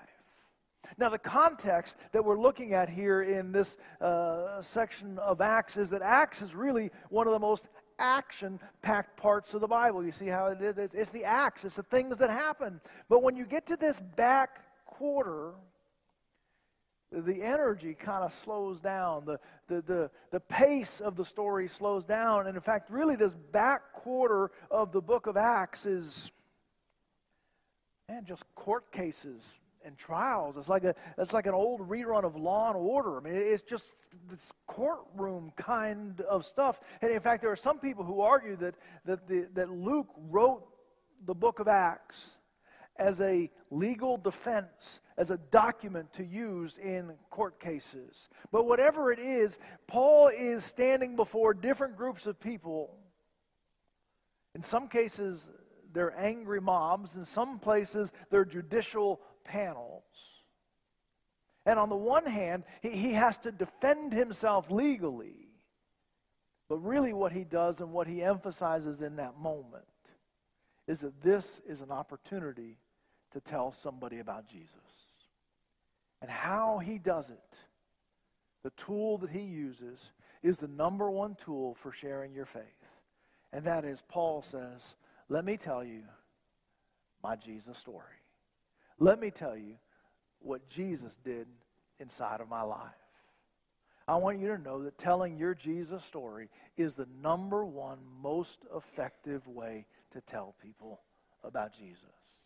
Now, 0.98 1.08
the 1.08 1.18
context 1.18 1.96
that 2.12 2.24
we're 2.24 2.38
looking 2.38 2.74
at 2.74 2.90
here 2.90 3.22
in 3.22 3.52
this 3.52 3.78
uh, 4.00 4.60
section 4.60 5.18
of 5.18 5.40
Acts 5.40 5.76
is 5.76 5.90
that 5.90 6.02
Acts 6.02 6.42
is 6.42 6.54
really 6.54 6.90
one 7.08 7.26
of 7.26 7.32
the 7.32 7.38
most 7.38 7.68
action 7.98 8.60
packed 8.82 9.16
parts 9.16 9.54
of 9.54 9.60
the 9.60 9.68
Bible. 9.68 10.04
You 10.04 10.12
see 10.12 10.26
how 10.26 10.46
it 10.46 10.60
is? 10.60 10.76
It's, 10.76 10.94
it's 10.94 11.10
the 11.10 11.24
acts, 11.24 11.64
it's 11.64 11.76
the 11.76 11.82
things 11.84 12.18
that 12.18 12.30
happen. 12.30 12.80
But 13.08 13.22
when 13.22 13.36
you 13.36 13.46
get 13.46 13.66
to 13.66 13.76
this 13.76 14.00
back 14.00 14.60
quarter, 14.84 15.54
the 17.20 17.42
energy 17.42 17.94
kind 17.94 18.24
of 18.24 18.32
slows 18.32 18.80
down. 18.80 19.24
The, 19.24 19.38
the, 19.66 19.82
the, 19.82 20.10
the 20.30 20.40
pace 20.40 21.00
of 21.00 21.16
the 21.16 21.24
story 21.24 21.68
slows 21.68 22.04
down. 22.04 22.46
And 22.46 22.56
in 22.56 22.62
fact, 22.62 22.90
really, 22.90 23.16
this 23.16 23.34
back 23.34 23.92
quarter 23.92 24.50
of 24.70 24.92
the 24.92 25.00
book 25.00 25.26
of 25.26 25.36
Acts 25.36 25.86
is, 25.86 26.32
man, 28.08 28.24
just 28.24 28.44
court 28.54 28.90
cases 28.92 29.60
and 29.84 29.96
trials. 29.98 30.56
It's 30.56 30.68
like, 30.68 30.84
a, 30.84 30.94
it's 31.18 31.32
like 31.32 31.46
an 31.46 31.54
old 31.54 31.88
rerun 31.88 32.24
of 32.24 32.36
Law 32.36 32.68
and 32.68 32.76
Order. 32.76 33.18
I 33.18 33.20
mean, 33.20 33.34
it's 33.34 33.62
just 33.62 33.92
this 34.28 34.52
courtroom 34.66 35.52
kind 35.56 36.20
of 36.22 36.44
stuff. 36.44 36.80
And 37.02 37.10
in 37.12 37.20
fact, 37.20 37.42
there 37.42 37.52
are 37.52 37.56
some 37.56 37.78
people 37.78 38.04
who 38.04 38.20
argue 38.20 38.56
that, 38.56 38.74
that, 39.04 39.26
the, 39.26 39.48
that 39.54 39.70
Luke 39.70 40.08
wrote 40.16 40.64
the 41.24 41.34
book 41.34 41.60
of 41.60 41.68
Acts 41.68 42.36
as 42.96 43.20
a 43.20 43.50
legal 43.70 44.16
defense, 44.16 45.00
as 45.16 45.30
a 45.30 45.38
document 45.38 46.12
to 46.12 46.24
use 46.24 46.78
in 46.78 47.12
court 47.30 47.58
cases. 47.58 48.28
But 48.52 48.66
whatever 48.66 49.10
it 49.12 49.18
is, 49.18 49.58
Paul 49.86 50.28
is 50.28 50.64
standing 50.64 51.16
before 51.16 51.54
different 51.54 51.96
groups 51.96 52.26
of 52.26 52.38
people. 52.38 52.96
In 54.54 54.62
some 54.62 54.88
cases, 54.88 55.50
they're 55.92 56.16
angry 56.18 56.60
mobs, 56.60 57.16
in 57.16 57.24
some 57.24 57.58
places, 57.58 58.12
they're 58.30 58.44
judicial 58.44 59.20
panels. 59.44 60.02
And 61.66 61.78
on 61.78 61.88
the 61.88 61.96
one 61.96 62.26
hand, 62.26 62.64
he, 62.82 62.90
he 62.90 63.12
has 63.12 63.38
to 63.38 63.52
defend 63.52 64.12
himself 64.12 64.70
legally. 64.70 65.48
But 66.68 66.78
really, 66.78 67.12
what 67.12 67.32
he 67.32 67.44
does 67.44 67.80
and 67.80 67.92
what 67.92 68.06
he 68.06 68.22
emphasizes 68.22 69.02
in 69.02 69.16
that 69.16 69.36
moment 69.38 69.84
is 70.86 71.00
that 71.00 71.22
this 71.22 71.60
is 71.66 71.80
an 71.80 71.90
opportunity 71.90 72.78
to 73.34 73.40
tell 73.40 73.70
somebody 73.72 74.20
about 74.20 74.48
Jesus. 74.48 74.70
And 76.22 76.30
how 76.30 76.78
he 76.78 76.98
does 76.98 77.30
it, 77.30 77.64
the 78.62 78.70
tool 78.70 79.18
that 79.18 79.30
he 79.30 79.40
uses, 79.40 80.12
is 80.42 80.58
the 80.58 80.68
number 80.68 81.10
one 81.10 81.34
tool 81.34 81.74
for 81.74 81.92
sharing 81.92 82.32
your 82.32 82.46
faith. 82.46 82.62
And 83.52 83.64
that 83.66 83.84
is, 83.84 84.02
Paul 84.08 84.40
says, 84.40 84.96
Let 85.28 85.44
me 85.44 85.56
tell 85.56 85.84
you 85.84 86.02
my 87.22 87.36
Jesus 87.36 87.76
story. 87.76 88.22
Let 88.98 89.20
me 89.20 89.30
tell 89.30 89.56
you 89.56 89.74
what 90.38 90.68
Jesus 90.68 91.16
did 91.16 91.46
inside 91.98 92.40
of 92.40 92.48
my 92.48 92.62
life. 92.62 92.90
I 94.06 94.16
want 94.16 94.38
you 94.38 94.48
to 94.48 94.58
know 94.58 94.82
that 94.84 94.98
telling 94.98 95.36
your 95.36 95.54
Jesus 95.54 96.04
story 96.04 96.50
is 96.76 96.94
the 96.94 97.08
number 97.22 97.64
one 97.64 97.98
most 98.22 98.64
effective 98.74 99.48
way 99.48 99.86
to 100.10 100.20
tell 100.20 100.54
people 100.62 101.00
about 101.42 101.72
Jesus. 101.72 102.43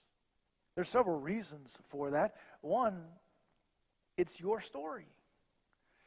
There's 0.79 0.89
several 0.89 1.19
reasons 1.19 1.77
for 1.87 2.13
that. 2.13 2.37
One, 2.61 3.03
it's 4.17 4.41
your 4.41 4.61
story. 4.61 5.09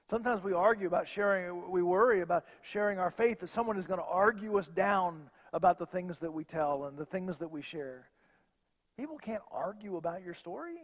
Sometimes 0.10 0.42
we 0.42 0.54
argue 0.54 0.88
about 0.88 1.10
sharing, 1.10 1.70
we 1.70 1.84
worry 1.84 2.22
about 2.22 2.46
sharing 2.62 2.98
our 2.98 3.12
faith 3.12 3.42
that 3.42 3.50
someone 3.50 3.78
is 3.78 3.86
going 3.86 4.00
to 4.00 4.06
argue 4.06 4.58
us 4.58 4.70
down 4.70 5.30
about 5.52 5.78
the 5.78 5.86
things 5.86 6.22
that 6.22 6.32
we 6.32 6.46
tell 6.46 6.86
and 6.86 6.98
the 6.98 7.04
things 7.04 7.40
that 7.40 7.50
we 7.50 7.62
share. 7.62 8.08
People 8.96 9.18
can't 9.18 9.44
argue 9.52 9.98
about 9.98 10.24
your 10.24 10.34
story. 10.34 10.78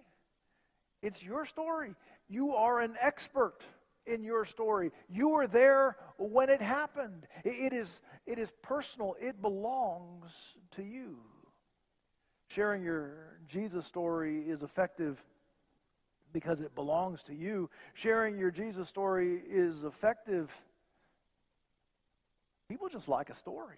It's 1.01 1.23
your 1.23 1.45
story. 1.45 1.95
You 2.27 2.55
are 2.55 2.81
an 2.81 2.97
expert 2.99 3.59
in 4.05 4.21
your 4.21 4.43
story. 4.43 4.91
You 5.07 5.29
were 5.29 5.47
there 5.47 5.95
when 6.17 6.49
it 6.49 6.61
happened. 6.61 7.25
It 7.45 7.71
is, 7.71 8.01
it 8.25 8.37
is 8.37 8.51
personal, 8.61 9.15
it 9.21 9.41
belongs 9.41 10.57
to 10.71 10.83
you. 10.83 11.19
Sharing 12.47 12.83
your 12.83 13.37
Jesus 13.47 13.85
story 13.85 14.39
is 14.41 14.63
effective 14.63 15.23
because 16.33 16.61
it 16.61 16.75
belongs 16.75 17.23
to 17.23 17.33
you. 17.33 17.69
Sharing 17.93 18.37
your 18.37 18.51
Jesus 18.51 18.87
story 18.87 19.41
is 19.47 19.83
effective. 19.83 20.55
People 22.69 22.89
just 22.89 23.09
like 23.09 23.29
a 23.29 23.33
story. 23.33 23.77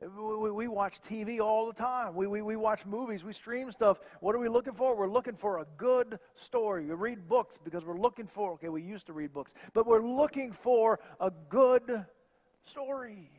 We, 0.00 0.50
we, 0.50 0.68
watch 0.68 1.00
TV 1.00 1.38
all 1.38 1.66
the 1.66 1.72
time. 1.72 2.16
We, 2.16 2.26
we, 2.26 2.42
we 2.42 2.56
watch 2.56 2.84
movies. 2.84 3.24
We 3.24 3.32
stream 3.32 3.70
stuff. 3.70 4.00
What 4.20 4.34
are 4.34 4.38
we 4.38 4.48
looking 4.48 4.72
for? 4.72 4.96
We're 4.96 5.08
looking 5.08 5.34
for 5.34 5.60
a 5.60 5.66
good 5.76 6.18
story. 6.34 6.86
We 6.86 6.94
read 6.94 7.28
books 7.28 7.60
because 7.62 7.84
we're 7.84 7.98
looking 7.98 8.26
for, 8.26 8.54
okay, 8.54 8.68
we 8.68 8.82
used 8.82 9.06
to 9.06 9.12
read 9.12 9.32
books, 9.32 9.54
but 9.74 9.86
we're 9.86 10.02
looking 10.02 10.52
for 10.52 10.98
a 11.20 11.30
good 11.48 12.04
story. 12.64 13.30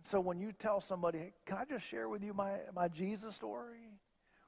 And 0.00 0.06
so 0.06 0.18
when 0.18 0.40
you 0.40 0.52
tell 0.58 0.80
somebody, 0.80 1.34
can 1.44 1.58
I 1.58 1.66
just 1.66 1.86
share 1.86 2.08
with 2.08 2.24
you 2.24 2.32
my, 2.32 2.52
my 2.74 2.88
Jesus 2.88 3.34
story? 3.36 3.98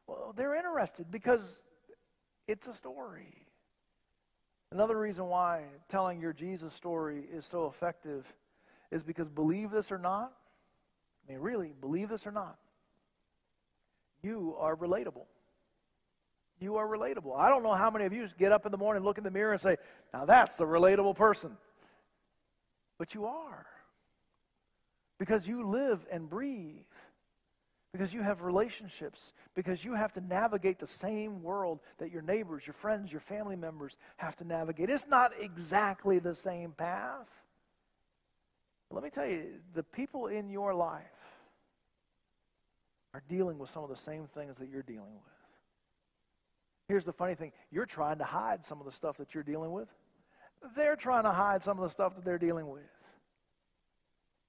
Well, 0.07 0.33
they're 0.35 0.55
interested 0.55 1.11
because 1.11 1.63
it's 2.47 2.69
a 2.69 2.73
story. 2.73 3.35
Another 4.71 4.99
reason 4.99 5.27
why 5.27 5.65
telling 5.89 6.23
your 6.23 6.33
Jesus 6.33 6.73
story 6.73 7.27
is 7.31 7.45
so 7.45 7.67
effective 7.67 8.33
is 8.91 9.03
because 9.03 9.29
believe 9.29 9.71
this 9.71 9.93
or 9.93 9.99
not, 9.99 10.33
I 11.29 11.33
mean, 11.33 11.43
really, 11.43 11.75
believe 11.79 12.09
this 12.09 12.27
or 12.27 12.33
not, 12.33 12.57
you 14.23 14.57
are 14.59 14.75
relatable. 14.75 15.27
You 16.61 16.77
are 16.77 16.89
relatable. 16.89 17.39
I 17.39 17.51
don't 17.51 17.63
know 17.63 17.75
how 17.75 17.91
many 17.91 18.07
of 18.07 18.15
you 18.15 18.27
get 18.39 18.53
up 18.53 18.65
in 18.65 18.73
the 18.73 18.79
morning, 18.79 19.03
look 19.03 19.19
in 19.19 19.25
the 19.25 19.31
mirror, 19.31 19.53
and 19.53 19.61
say, 19.61 19.77
now 20.15 20.25
that's 20.25 20.59
a 20.61 20.65
relatable 20.65 21.15
person. 21.15 21.59
But 22.97 23.15
you 23.15 23.27
are 23.27 23.67
because 25.23 25.47
you 25.47 25.65
live 25.65 26.05
and 26.11 26.29
breathe, 26.29 26.83
because 27.93 28.13
you 28.13 28.23
have 28.23 28.43
relationships, 28.43 29.33
because 29.55 29.85
you 29.85 29.95
have 29.95 30.11
to 30.11 30.21
navigate 30.21 30.81
the 30.81 30.87
same 30.87 31.45
world 31.45 31.79
that 31.99 32.11
your 32.11 32.23
neighbors, 32.23 32.67
your 32.67 32.75
friends, 32.75 33.13
your 33.13 33.21
family 33.21 33.55
members 33.55 33.97
have 34.17 34.35
to 34.35 34.45
navigate. 34.45 34.91
It's 34.91 35.07
not 35.07 35.31
exactly 35.39 36.19
the 36.19 36.35
same 36.35 36.73
path. 36.73 37.45
But 38.89 38.97
let 38.97 39.05
me 39.05 39.11
tell 39.11 39.29
you, 39.29 39.61
the 39.75 39.85
people 39.85 40.27
in 40.27 40.51
your 40.51 40.75
life 40.75 41.39
are 43.15 43.23
dealing 43.29 43.61
with 43.61 43.71
some 43.71 43.85
of 43.85 43.91
the 43.91 43.95
same 43.95 44.27
things 44.27 44.59
that 44.59 44.71
you're 44.71 44.83
dealing 44.83 45.15
with. 45.15 45.35
Here's 46.89 47.05
the 47.05 47.13
funny 47.13 47.37
thing 47.37 47.53
you're 47.71 47.87
trying 47.87 48.19
to 48.19 48.25
hide 48.25 48.65
some 48.65 48.81
of 48.81 48.87
the 48.87 48.93
stuff 48.93 49.19
that 49.19 49.35
you're 49.35 49.45
dealing 49.45 49.71
with. 49.71 49.95
They're 50.75 50.97
trying 50.97 51.23
to 51.23 51.31
hide 51.31 51.63
some 51.63 51.79
of 51.79 51.85
the 51.85 51.91
stuff 51.91 52.17
that 52.17 52.25
they're 52.25 52.39
dealing 52.39 52.69
with. 52.69 53.12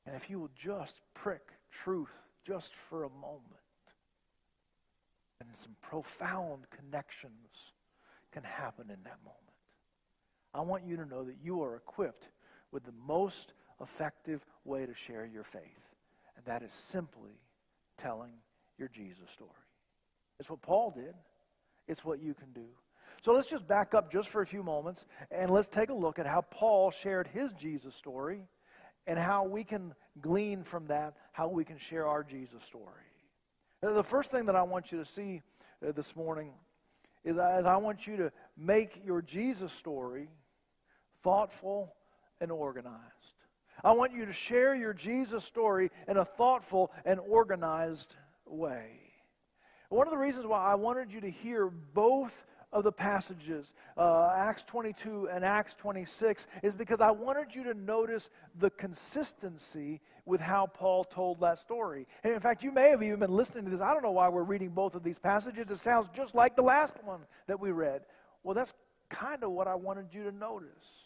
And 0.05 0.15
if 0.15 0.29
you 0.29 0.39
will 0.39 0.51
just 0.55 1.01
prick 1.13 1.51
truth 1.71 2.21
just 2.45 2.73
for 2.73 3.03
a 3.03 3.09
moment, 3.09 3.47
and 5.39 5.55
some 5.55 5.75
profound 5.81 6.65
connections 6.69 7.73
can 8.31 8.43
happen 8.43 8.89
in 8.89 9.03
that 9.03 9.19
moment. 9.23 9.39
I 10.53 10.61
want 10.61 10.85
you 10.85 10.97
to 10.97 11.05
know 11.05 11.23
that 11.23 11.37
you 11.41 11.63
are 11.63 11.75
equipped 11.75 12.31
with 12.71 12.83
the 12.83 12.93
most 13.05 13.53
effective 13.81 14.45
way 14.65 14.85
to 14.85 14.93
share 14.93 15.25
your 15.25 15.43
faith, 15.43 15.95
and 16.35 16.45
that 16.45 16.63
is 16.63 16.73
simply 16.73 17.39
telling 17.97 18.33
your 18.77 18.89
Jesus 18.89 19.29
story. 19.31 19.49
It's 20.39 20.49
what 20.49 20.61
Paul 20.61 20.91
did, 20.91 21.13
it's 21.87 22.03
what 22.03 22.21
you 22.21 22.33
can 22.33 22.51
do. 22.53 22.65
So 23.21 23.31
let's 23.33 23.49
just 23.49 23.67
back 23.67 23.93
up 23.93 24.11
just 24.11 24.29
for 24.29 24.41
a 24.41 24.45
few 24.45 24.63
moments 24.63 25.05
and 25.31 25.49
let's 25.49 25.67
take 25.67 25.89
a 25.89 25.93
look 25.93 26.19
at 26.19 26.25
how 26.25 26.41
Paul 26.41 26.91
shared 26.91 27.27
his 27.27 27.53
Jesus 27.53 27.95
story 27.95 28.47
and 29.07 29.19
how 29.19 29.45
we 29.45 29.63
can 29.63 29.93
glean 30.21 30.63
from 30.63 30.85
that, 30.87 31.15
how 31.31 31.47
we 31.47 31.65
can 31.65 31.77
share 31.77 32.07
our 32.07 32.23
Jesus 32.23 32.63
story. 32.63 33.03
The 33.81 34.03
first 34.03 34.31
thing 34.31 34.45
that 34.45 34.55
I 34.55 34.63
want 34.63 34.91
you 34.91 34.99
to 34.99 35.05
see 35.05 35.41
uh, 35.85 35.91
this 35.91 36.15
morning 36.15 36.53
is 37.23 37.37
I 37.37 37.77
want 37.77 38.07
you 38.07 38.17
to 38.17 38.31
make 38.57 39.01
your 39.05 39.21
Jesus 39.21 39.71
story 39.71 40.29
thoughtful 41.21 41.93
and 42.39 42.51
organized. 42.51 42.99
I 43.83 43.91
want 43.91 44.13
you 44.13 44.25
to 44.25 44.33
share 44.33 44.75
your 44.75 44.93
Jesus 44.93 45.43
story 45.43 45.89
in 46.07 46.17
a 46.17 46.25
thoughtful 46.25 46.91
and 47.05 47.19
organized 47.19 48.15
way. 48.45 48.99
One 49.89 50.07
of 50.07 50.11
the 50.11 50.17
reasons 50.17 50.47
why 50.47 50.59
I 50.59 50.75
wanted 50.75 51.13
you 51.13 51.21
to 51.21 51.29
hear 51.29 51.69
both 51.69 52.45
of 52.73 52.83
the 52.83 52.91
passages, 52.91 53.73
uh, 53.97 54.33
Acts 54.35 54.63
22 54.63 55.29
and 55.29 55.45
Acts 55.45 55.75
26, 55.75 56.47
is 56.63 56.75
because 56.75 56.99
I 56.99 57.11
wanted 57.11 57.55
you 57.55 57.63
to 57.65 57.73
notice 57.73 58.29
the 58.57 58.71
consistency 58.71 60.01
with 60.25 60.41
how 60.41 60.65
Paul 60.65 61.03
told 61.03 61.39
that 61.41 61.59
story. 61.59 62.07
And 62.23 62.33
in 62.33 62.39
fact, 62.39 62.63
you 62.63 62.71
may 62.71 62.89
have 62.89 63.03
even 63.03 63.19
been 63.19 63.31
listening 63.31 63.65
to 63.65 63.69
this. 63.69 63.81
I 63.81 63.93
don't 63.93 64.03
know 64.03 64.11
why 64.11 64.27
we're 64.29 64.43
reading 64.43 64.69
both 64.69 64.95
of 64.95 65.03
these 65.03 65.19
passages. 65.19 65.69
It 65.69 65.77
sounds 65.77 66.09
just 66.15 66.33
like 66.35 66.55
the 66.55 66.63
last 66.63 66.95
one 67.03 67.21
that 67.47 67.59
we 67.59 67.71
read. 67.71 68.01
Well, 68.43 68.55
that's 68.55 68.73
kind 69.09 69.43
of 69.43 69.51
what 69.51 69.67
I 69.67 69.75
wanted 69.75 70.13
you 70.13 70.23
to 70.23 70.31
notice 70.31 71.02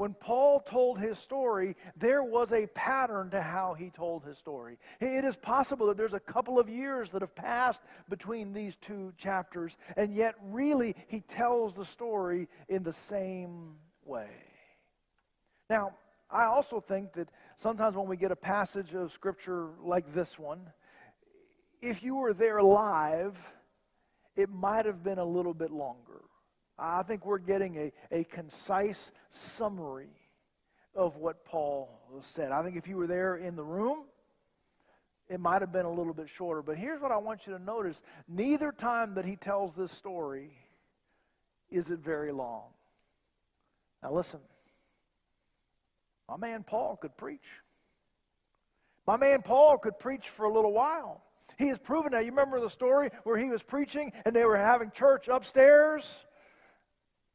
when 0.00 0.14
Paul 0.14 0.60
told 0.60 0.98
his 0.98 1.18
story, 1.18 1.76
there 1.94 2.22
was 2.22 2.54
a 2.54 2.66
pattern 2.68 3.28
to 3.32 3.42
how 3.42 3.74
he 3.74 3.90
told 3.90 4.24
his 4.24 4.38
story. 4.38 4.78
It 4.98 5.26
is 5.26 5.36
possible 5.36 5.88
that 5.88 5.98
there's 5.98 6.14
a 6.14 6.20
couple 6.20 6.58
of 6.58 6.70
years 6.70 7.10
that 7.10 7.20
have 7.20 7.34
passed 7.34 7.82
between 8.08 8.54
these 8.54 8.76
two 8.76 9.12
chapters, 9.18 9.76
and 9.98 10.14
yet, 10.14 10.36
really, 10.42 10.96
he 11.08 11.20
tells 11.20 11.74
the 11.74 11.84
story 11.84 12.48
in 12.70 12.82
the 12.82 12.94
same 12.94 13.74
way. 14.06 14.30
Now, 15.68 15.92
I 16.30 16.44
also 16.44 16.80
think 16.80 17.12
that 17.12 17.28
sometimes 17.56 17.94
when 17.94 18.08
we 18.08 18.16
get 18.16 18.32
a 18.32 18.36
passage 18.36 18.94
of 18.94 19.12
Scripture 19.12 19.68
like 19.82 20.14
this 20.14 20.38
one, 20.38 20.72
if 21.82 22.02
you 22.02 22.16
were 22.16 22.32
there 22.32 22.62
live, 22.62 23.54
it 24.34 24.48
might 24.48 24.86
have 24.86 25.02
been 25.02 25.18
a 25.18 25.24
little 25.26 25.52
bit 25.52 25.70
longer. 25.70 26.22
I 26.80 27.02
think 27.02 27.26
we're 27.26 27.38
getting 27.38 27.76
a, 27.76 27.92
a 28.10 28.24
concise 28.24 29.12
summary 29.28 30.08
of 30.94 31.16
what 31.18 31.44
Paul 31.44 32.00
said. 32.20 32.52
I 32.52 32.62
think 32.62 32.76
if 32.76 32.88
you 32.88 32.96
were 32.96 33.06
there 33.06 33.36
in 33.36 33.54
the 33.54 33.62
room, 33.62 34.04
it 35.28 35.38
might 35.38 35.60
have 35.60 35.72
been 35.72 35.84
a 35.84 35.92
little 35.92 36.14
bit 36.14 36.28
shorter. 36.28 36.62
But 36.62 36.76
here's 36.76 37.00
what 37.00 37.12
I 37.12 37.18
want 37.18 37.46
you 37.46 37.56
to 37.56 37.62
notice 37.62 38.02
neither 38.26 38.72
time 38.72 39.14
that 39.14 39.24
he 39.24 39.36
tells 39.36 39.74
this 39.74 39.92
story 39.92 40.52
is 41.70 41.90
it 41.90 42.00
very 42.00 42.32
long. 42.32 42.64
Now, 44.02 44.12
listen, 44.12 44.40
my 46.28 46.36
man 46.36 46.64
Paul 46.64 46.96
could 46.96 47.16
preach. 47.16 47.46
My 49.06 49.16
man 49.16 49.42
Paul 49.42 49.78
could 49.78 49.98
preach 49.98 50.28
for 50.28 50.46
a 50.46 50.52
little 50.52 50.72
while. 50.72 51.22
He 51.58 51.68
has 51.68 51.78
proven 51.78 52.12
that. 52.12 52.24
You 52.24 52.30
remember 52.30 52.60
the 52.60 52.70
story 52.70 53.10
where 53.24 53.36
he 53.36 53.50
was 53.50 53.62
preaching 53.62 54.12
and 54.24 54.34
they 54.34 54.44
were 54.44 54.56
having 54.56 54.90
church 54.90 55.28
upstairs? 55.28 56.24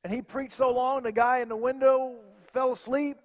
And 0.05 0.13
he 0.13 0.21
preached 0.21 0.53
so 0.53 0.71
long, 0.71 1.01
the 1.01 1.11
guy 1.11 1.39
in 1.39 1.49
the 1.49 1.57
window 1.57 2.17
fell 2.39 2.73
asleep. 2.73 3.17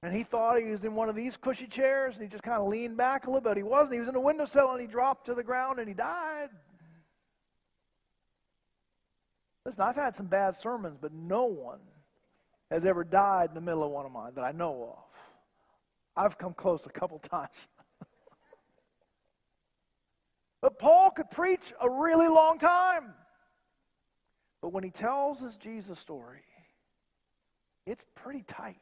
And 0.00 0.14
he 0.14 0.22
thought 0.22 0.60
he 0.60 0.70
was 0.70 0.84
in 0.84 0.94
one 0.94 1.08
of 1.08 1.16
these 1.16 1.36
cushy 1.36 1.66
chairs, 1.66 2.14
and 2.14 2.22
he 2.22 2.28
just 2.28 2.44
kind 2.44 2.62
of 2.62 2.68
leaned 2.68 2.96
back 2.96 3.26
a 3.26 3.30
little 3.30 3.40
bit. 3.40 3.56
He 3.56 3.64
wasn't. 3.64 3.94
He 3.94 3.98
was 3.98 4.08
in 4.08 4.14
a 4.14 4.20
windowsill, 4.20 4.70
and 4.70 4.80
he 4.80 4.86
dropped 4.86 5.26
to 5.26 5.34
the 5.34 5.42
ground, 5.42 5.80
and 5.80 5.88
he 5.88 5.94
died. 5.94 6.50
Listen, 9.66 9.82
I've 9.82 9.96
had 9.96 10.14
some 10.14 10.26
bad 10.26 10.54
sermons, 10.54 10.98
but 11.00 11.12
no 11.12 11.46
one 11.46 11.80
has 12.70 12.84
ever 12.84 13.02
died 13.02 13.48
in 13.48 13.54
the 13.56 13.60
middle 13.60 13.82
of 13.82 13.90
one 13.90 14.06
of 14.06 14.12
mine 14.12 14.34
that 14.36 14.44
I 14.44 14.52
know 14.52 14.98
of. 14.98 15.32
I've 16.16 16.38
come 16.38 16.54
close 16.54 16.86
a 16.86 16.90
couple 16.90 17.18
times. 17.18 17.66
but 20.60 20.78
Paul 20.78 21.10
could 21.10 21.32
preach 21.32 21.72
a 21.80 21.90
really 21.90 22.28
long 22.28 22.58
time. 22.58 23.14
But 24.62 24.72
when 24.72 24.84
he 24.84 24.90
tells 24.90 25.40
his 25.40 25.56
Jesus 25.56 25.98
story, 25.98 26.44
it's 27.84 28.06
pretty 28.14 28.42
tight. 28.42 28.76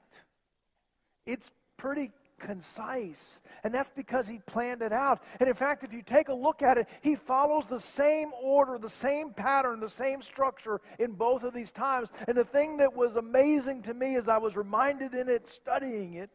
It's 1.26 1.50
pretty 1.78 2.12
concise. 2.38 3.40
And 3.64 3.72
that's 3.72 3.90
because 3.90 4.28
he 4.28 4.40
planned 4.46 4.82
it 4.82 4.92
out. 4.92 5.22
And 5.40 5.48
in 5.48 5.54
fact, 5.54 5.82
if 5.82 5.92
you 5.92 6.02
take 6.02 6.28
a 6.28 6.34
look 6.34 6.62
at 6.62 6.76
it, 6.76 6.86
he 7.02 7.14
follows 7.14 7.66
the 7.66 7.78
same 7.78 8.30
order, 8.42 8.78
the 8.78 8.90
same 8.90 9.32
pattern, 9.32 9.80
the 9.80 9.88
same 9.88 10.20
structure 10.22 10.80
in 10.98 11.12
both 11.12 11.44
of 11.44 11.54
these 11.54 11.72
times. 11.72 12.12
And 12.28 12.36
the 12.36 12.44
thing 12.44 12.76
that 12.76 12.94
was 12.94 13.16
amazing 13.16 13.82
to 13.82 13.94
me 13.94 14.16
as 14.16 14.28
I 14.28 14.38
was 14.38 14.56
reminded 14.56 15.14
in 15.14 15.28
it, 15.28 15.48
studying 15.48 16.14
it, 16.14 16.30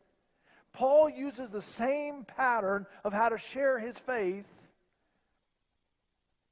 Paul 0.73 1.09
uses 1.09 1.51
the 1.51 1.61
same 1.61 2.23
pattern 2.23 2.85
of 3.03 3.13
how 3.13 3.29
to 3.29 3.37
share 3.37 3.79
his 3.79 3.97
faith 3.97 4.54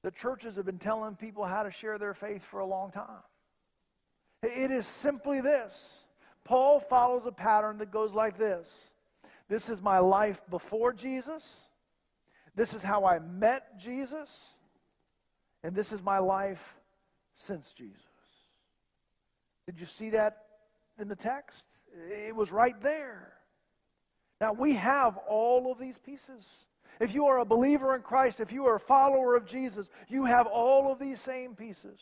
the 0.04 0.12
churches 0.12 0.58
have 0.58 0.66
been 0.66 0.78
telling 0.78 1.16
people 1.16 1.46
how 1.46 1.64
to 1.64 1.72
share 1.72 1.98
their 1.98 2.14
faith 2.14 2.44
for 2.44 2.60
a 2.60 2.66
long 2.66 2.92
time. 2.92 3.24
It 4.44 4.70
is 4.70 4.86
simply 4.86 5.42
this 5.42 6.06
Paul 6.44 6.80
follows 6.80 7.26
a 7.26 7.32
pattern 7.32 7.78
that 7.78 7.90
goes 7.90 8.14
like 8.14 8.38
this 8.38 8.94
This 9.48 9.70
is 9.70 9.82
my 9.82 10.00
life 10.00 10.42
before 10.50 10.94
Jesus, 10.94 11.68
this 12.54 12.74
is 12.74 12.84
how 12.84 13.06
I 13.06 13.20
met 13.20 13.80
Jesus, 13.80 14.56
and 15.64 15.74
this 15.74 15.92
is 15.92 16.04
my 16.04 16.20
life 16.20 16.78
since 17.36 17.72
Jesus. 17.72 18.02
Did 19.66 19.80
you 19.80 19.86
see 19.86 20.10
that 20.12 20.38
in 21.00 21.08
the 21.08 21.16
text? 21.16 21.66
It 22.28 22.36
was 22.36 22.52
right 22.52 22.80
there. 22.82 23.34
Now, 24.42 24.52
we 24.52 24.74
have 24.74 25.18
all 25.30 25.72
of 25.72 25.80
these 25.80 25.98
pieces. 25.98 26.66
If 27.00 27.14
you 27.14 27.26
are 27.28 27.40
a 27.40 27.46
believer 27.46 27.96
in 27.96 28.02
Christ, 28.02 28.40
if 28.40 28.52
you 28.52 28.66
are 28.66 28.76
a 28.76 28.80
follower 28.80 29.36
of 29.36 29.46
Jesus, 29.46 29.90
you 30.10 30.26
have 30.26 30.48
all 30.48 30.92
of 30.92 31.00
these 31.00 31.20
same 31.20 31.56
pieces. 31.56 32.00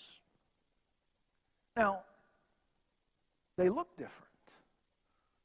Now, 1.76 2.02
they 3.58 3.70
look 3.70 3.96
different 3.98 4.28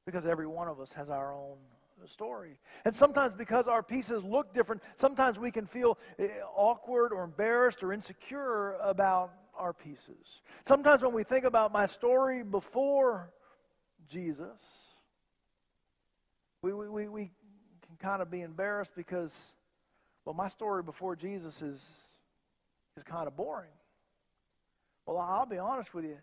because 0.05 0.27
every 0.27 0.47
one 0.47 0.69
of 0.69 0.81
us 0.81 0.93
has 0.95 1.11
our 1.11 1.33
own 1.33 1.59
story. 2.07 2.59
And 2.85 2.95
sometimes, 2.95 3.35
because 3.35 3.69
our 3.69 3.83
pieces 3.83 4.23
look 4.25 4.53
different, 4.53 4.83
sometimes 4.95 5.39
we 5.39 5.51
can 5.51 5.67
feel 5.67 5.99
eh, 6.19 6.29
awkward 6.55 7.13
or 7.13 7.25
embarrassed 7.25 7.83
or 7.83 7.93
insecure 7.93 8.75
about 8.83 9.33
our 9.57 9.73
pieces. 9.73 10.43
Sometimes, 10.63 11.03
when 11.03 11.15
we 11.15 11.25
think 11.25 11.45
about 11.45 11.73
my 11.73 11.87
story 11.87 12.43
before 12.43 13.33
Jesus, 14.09 14.87
we, 16.63 16.73
we, 16.73 16.89
we, 16.89 17.09
we 17.09 17.31
can 17.97 18.11
kind 18.11 18.23
of 18.23 18.31
be 18.31 18.43
embarrassed 18.43 18.93
because, 18.97 19.53
well, 20.25 20.35
my 20.35 20.49
story 20.49 20.83
before 20.83 21.17
Jesus 21.17 21.63
is, 21.63 22.03
is 22.97 23.03
kind 23.03 23.27
of 23.27 23.37
boring. 23.37 23.71
Well, 25.07 25.19
I'll 25.19 25.47
be 25.47 25.59
honest 25.59 25.95
with 25.95 26.05
you. 26.05 26.19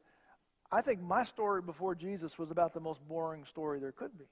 I 0.71 0.81
think 0.81 1.01
my 1.01 1.23
story 1.23 1.61
before 1.61 1.95
Jesus 1.95 2.37
was 2.37 2.51
about 2.51 2.73
the 2.73 2.79
most 2.79 3.07
boring 3.07 3.45
story 3.45 3.79
there 3.79 3.91
could 3.91 4.17
be. 4.17 4.25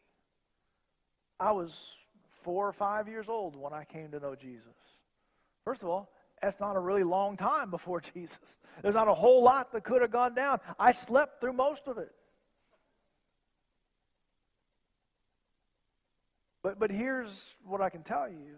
I 1.39 1.51
was 1.51 1.97
four 2.29 2.67
or 2.67 2.73
five 2.73 3.07
years 3.07 3.29
old 3.29 3.55
when 3.55 3.73
I 3.73 3.83
came 3.83 4.11
to 4.11 4.19
know 4.19 4.35
Jesus. 4.35 4.73
First 5.63 5.83
of 5.83 5.89
all, 5.89 6.11
that's 6.41 6.59
not 6.59 6.75
a 6.75 6.79
really 6.79 7.03
long 7.03 7.37
time 7.37 7.69
before 7.69 8.01
Jesus. 8.13 8.57
There's 8.81 8.95
not 8.95 9.07
a 9.07 9.13
whole 9.13 9.43
lot 9.43 9.71
that 9.73 9.83
could 9.83 10.01
have 10.01 10.11
gone 10.11 10.33
down. 10.33 10.59
I 10.79 10.91
slept 10.91 11.41
through 11.41 11.53
most 11.53 11.87
of 11.87 11.97
it. 11.97 12.11
But, 16.63 16.79
but 16.79 16.91
here's 16.91 17.55
what 17.65 17.81
I 17.81 17.89
can 17.89 18.03
tell 18.03 18.29
you 18.29 18.57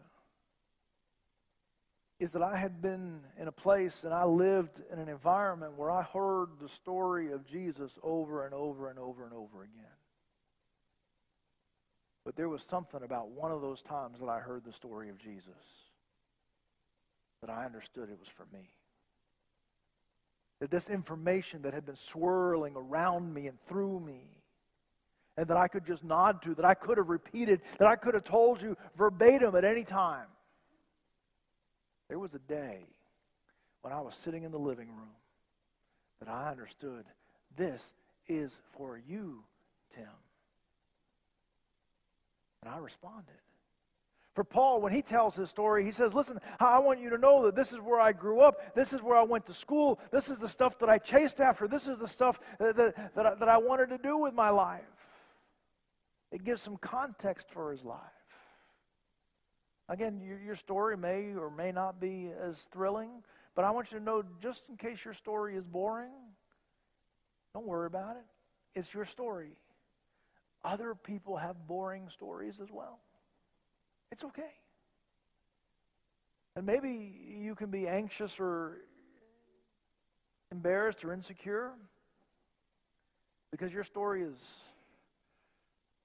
is 2.20 2.32
that 2.34 2.42
I 2.42 2.56
had 2.56 2.82
been 2.82 3.22
in 3.38 3.48
a 3.48 3.52
place 3.52 4.04
and 4.04 4.14
I 4.14 4.26
lived 4.26 4.80
in 4.92 5.00
an 5.00 5.10
environment 5.10 5.78
where 5.78 5.92
I 5.92 6.04
heard 6.04 6.60
the 6.60 6.70
story 6.70 7.32
of 7.32 7.46
Jesus 7.46 8.00
over 8.02 8.46
and 8.46 8.54
over 8.54 8.90
and 8.90 8.98
over 8.98 9.26
and 9.26 9.34
over 9.34 9.64
again. 9.64 9.98
But 12.24 12.36
there 12.36 12.48
was 12.48 12.64
something 12.64 13.04
about 13.04 13.32
one 13.32 13.52
of 13.52 13.62
those 13.62 13.82
times 13.82 14.20
that 14.22 14.30
I 14.30 14.40
heard 14.40 14.64
the 14.64 14.72
story 14.72 15.10
of 15.10 15.18
Jesus 15.18 15.92
that 17.42 17.50
I 17.50 17.66
understood 17.66 18.10
it 18.10 18.18
was 18.18 18.30
for 18.30 18.46
me. 18.54 18.72
That 20.62 20.72
this 20.72 20.90
information 20.90 21.64
that 21.64 21.74
had 21.74 21.86
been 21.86 21.98
swirling 21.98 22.76
around 22.78 23.34
me 23.34 23.48
and 23.48 23.60
through 23.60 24.00
me 24.00 24.22
and 25.38 25.48
that 25.48 25.58
I 25.58 25.68
could 25.68 25.86
just 25.86 26.04
nod 26.04 26.42
to, 26.44 26.54
that 26.56 26.66
I 26.66 26.74
could 26.74 26.98
have 26.98 27.10
repeated, 27.10 27.62
that 27.80 27.88
I 27.88 27.96
could 27.96 28.14
have 28.14 28.24
told 28.24 28.62
you 28.62 28.78
verbatim 28.96 29.56
at 29.56 29.66
any 29.66 29.84
time. 29.84 30.28
There 32.10 32.20
was 32.20 32.36
a 32.36 32.40
day 32.40 32.86
when 33.82 33.94
I 33.94 34.02
was 34.02 34.16
sitting 34.16 34.44
in 34.44 34.52
the 34.52 34.60
living 34.60 34.90
room 34.90 35.16
that 36.20 36.30
I 36.30 36.52
understood 36.52 37.06
this 37.56 37.94
is 38.28 38.62
for 38.70 38.98
you, 38.98 39.44
Tim. 39.90 40.08
And 42.62 42.74
I 42.74 42.78
responded. 42.78 43.34
For 44.34 44.44
Paul, 44.44 44.82
when 44.82 44.92
he 44.92 45.04
tells 45.04 45.36
his 45.36 45.50
story, 45.50 45.84
he 45.84 45.92
says, 45.92 46.16
Listen, 46.16 46.40
I 46.60 46.80
want 46.80 47.00
you 47.00 47.12
to 47.12 47.20
know 47.20 47.46
that 47.46 47.56
this 47.56 47.72
is 47.72 47.80
where 47.80 48.00
I 48.00 48.14
grew 48.14 48.40
up. 48.40 48.74
This 48.74 48.92
is 48.94 49.04
where 49.04 49.16
I 49.16 49.22
went 49.22 49.46
to 49.46 49.54
school. 49.54 50.00
This 50.12 50.28
is 50.30 50.40
the 50.40 50.50
stuff 50.50 50.80
that 50.80 50.90
I 50.90 50.98
chased 50.98 51.40
after. 51.40 51.68
This 51.68 51.88
is 51.88 52.00
the 52.00 52.08
stuff 52.08 52.40
that, 52.58 52.76
that, 52.76 53.16
that, 53.16 53.26
I, 53.26 53.34
that 53.36 53.50
I 53.50 53.58
wanted 53.58 53.90
to 53.90 54.00
do 54.00 54.18
with 54.18 54.34
my 54.34 54.50
life. 54.50 54.82
It 56.34 56.44
gives 56.44 56.62
some 56.62 56.78
context 56.78 57.52
for 57.52 57.72
his 57.72 57.86
life. 57.86 58.00
Again, 59.88 60.20
your, 60.22 60.40
your 60.40 60.56
story 60.56 60.98
may 60.98 61.36
or 61.36 61.52
may 61.52 61.72
not 61.72 62.02
be 62.02 62.32
as 62.32 62.64
thrilling, 62.64 63.24
but 63.54 63.64
I 63.64 63.70
want 63.70 63.92
you 63.92 64.00
to 64.00 64.04
know 64.04 64.24
just 64.42 64.68
in 64.68 64.76
case 64.76 65.06
your 65.06 65.14
story 65.14 65.56
is 65.56 65.68
boring, 65.68 66.12
don't 67.54 67.68
worry 67.68 67.86
about 67.86 68.18
it. 68.18 68.26
It's 68.74 68.96
your 68.96 69.06
story. 69.06 69.52
Other 70.66 70.96
people 70.96 71.38
have 71.38 71.68
boring 71.68 72.10
stories 72.10 72.60
as 72.60 72.72
well. 72.72 73.00
It's 74.12 74.24
okay. 74.24 74.50
And 76.56 76.66
maybe 76.66 77.14
you 77.38 77.54
can 77.54 77.70
be 77.70 77.88
anxious 77.88 78.40
or 78.40 78.80
embarrassed 80.52 81.06
or 81.06 81.14
insecure 81.14 81.74
because 83.52 83.72
your 83.72 83.84
story 83.84 84.24
is, 84.24 84.73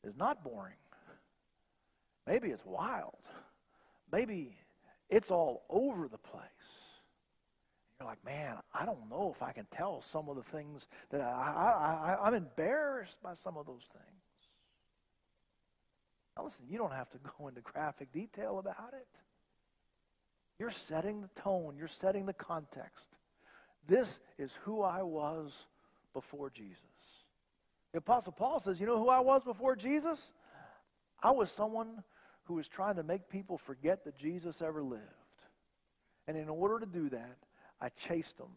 is 0.05 0.17
not 0.17 0.45
boring. 0.45 0.75
Maybe 2.27 2.49
it's 2.49 2.65
wild. 2.65 3.27
Maybe 4.13 4.57
it's 5.09 5.31
all 5.31 5.65
over 5.71 6.09
the 6.09 6.19
place. 6.19 6.43
You're 7.99 8.09
like, 8.09 8.25
man, 8.25 8.57
I 8.73 8.85
don't 8.85 9.11
know 9.11 9.33
if 9.35 9.43
I 9.43 9.53
can 9.53 9.67
tell 9.71 10.01
some 10.01 10.29
of 10.29 10.37
the 10.37 10.43
things 10.43 10.87
that 11.11 11.21
I, 11.21 11.25
I, 11.25 12.13
I, 12.13 12.27
I'm 12.27 12.35
embarrassed 12.35 13.21
by 13.23 13.35
some 13.35 13.57
of 13.57 13.67
those 13.67 13.89
things. 13.93 14.05
Now, 16.37 16.45
listen, 16.45 16.67
you 16.69 16.79
don't 16.79 16.93
have 16.93 17.11
to 17.11 17.19
go 17.39 17.49
into 17.49 17.61
graphic 17.61 18.13
detail 18.13 18.59
about 18.59 18.93
it. 18.93 19.23
You're 20.59 20.71
setting 20.71 21.23
the 21.23 21.29
tone, 21.41 21.77
you're 21.77 21.89
setting 21.89 22.27
the 22.27 22.33
context. 22.33 23.11
This 23.87 24.21
is 24.39 24.59
who 24.63 24.83
I 24.83 25.03
was 25.03 25.67
before 26.13 26.51
Jesus. 26.51 26.83
The 27.99 28.13
Apostle 28.13 28.33
Paul 28.33 28.61
says, 28.61 28.79
You 28.79 28.87
know 28.87 28.97
who 28.97 29.09
I 29.09 29.19
was 29.19 29.43
before 29.43 29.75
Jesus? 29.75 30.33
I 31.21 31.33
was 31.33 31.51
someone 31.51 32.05
who 32.45 32.55
was 32.55 32.69
trying 32.69 32.95
to 32.95 33.03
make 33.03 33.29
people 33.29 33.59
forget 33.59 34.05
that 34.05 34.17
Jesus 34.17 34.63
ever 34.63 34.85
lived. 34.85 35.03
And 36.29 36.37
in 36.37 36.49
order 36.49 36.79
to 36.79 36.87
do 36.87 37.09
that, 37.09 37.39
I 37.81 37.89
chased 37.89 38.39
them. 38.39 38.51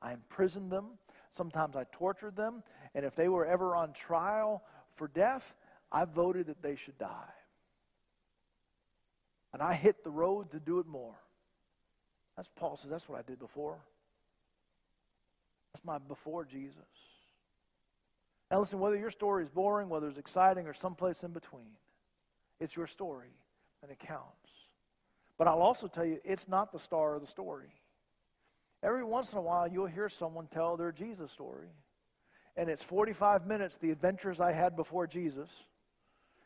I 0.00 0.14
imprisoned 0.14 0.72
them. 0.72 0.92
Sometimes 1.28 1.76
I 1.76 1.84
tortured 1.92 2.36
them. 2.36 2.62
And 2.94 3.04
if 3.04 3.14
they 3.14 3.28
were 3.28 3.44
ever 3.44 3.76
on 3.76 3.92
trial 3.92 4.62
for 4.92 5.08
death, 5.08 5.56
I 5.92 6.06
voted 6.06 6.46
that 6.46 6.62
they 6.62 6.74
should 6.74 6.96
die. 6.96 7.34
And 9.52 9.60
I 9.60 9.74
hit 9.74 10.04
the 10.04 10.10
road 10.10 10.52
to 10.52 10.58
do 10.58 10.78
it 10.78 10.86
more. 10.86 11.16
That's 12.34 12.48
Paul 12.56 12.76
says, 12.76 12.90
that's 12.90 13.10
what 13.10 13.18
I 13.18 13.22
did 13.22 13.40
before. 13.40 13.76
That's 15.74 15.84
my 15.84 15.98
before 15.98 16.46
Jesus. 16.46 17.15
Now, 18.50 18.60
listen, 18.60 18.78
whether 18.78 18.96
your 18.96 19.10
story 19.10 19.42
is 19.42 19.48
boring, 19.48 19.88
whether 19.88 20.08
it's 20.08 20.18
exciting, 20.18 20.66
or 20.66 20.74
someplace 20.74 21.24
in 21.24 21.32
between, 21.32 21.76
it's 22.60 22.76
your 22.76 22.86
story 22.86 23.30
and 23.82 23.90
it 23.90 23.98
counts. 23.98 24.50
But 25.36 25.48
I'll 25.48 25.62
also 25.62 25.88
tell 25.88 26.04
you, 26.04 26.20
it's 26.24 26.48
not 26.48 26.72
the 26.72 26.78
star 26.78 27.14
of 27.14 27.20
the 27.20 27.26
story. 27.26 27.68
Every 28.82 29.04
once 29.04 29.32
in 29.32 29.38
a 29.38 29.42
while, 29.42 29.66
you'll 29.66 29.86
hear 29.86 30.08
someone 30.08 30.46
tell 30.46 30.76
their 30.76 30.92
Jesus 30.92 31.32
story. 31.32 31.68
And 32.56 32.70
it's 32.70 32.82
45 32.82 33.46
minutes, 33.46 33.76
the 33.76 33.90
adventures 33.90 34.40
I 34.40 34.52
had 34.52 34.76
before 34.76 35.06
Jesus, 35.06 35.64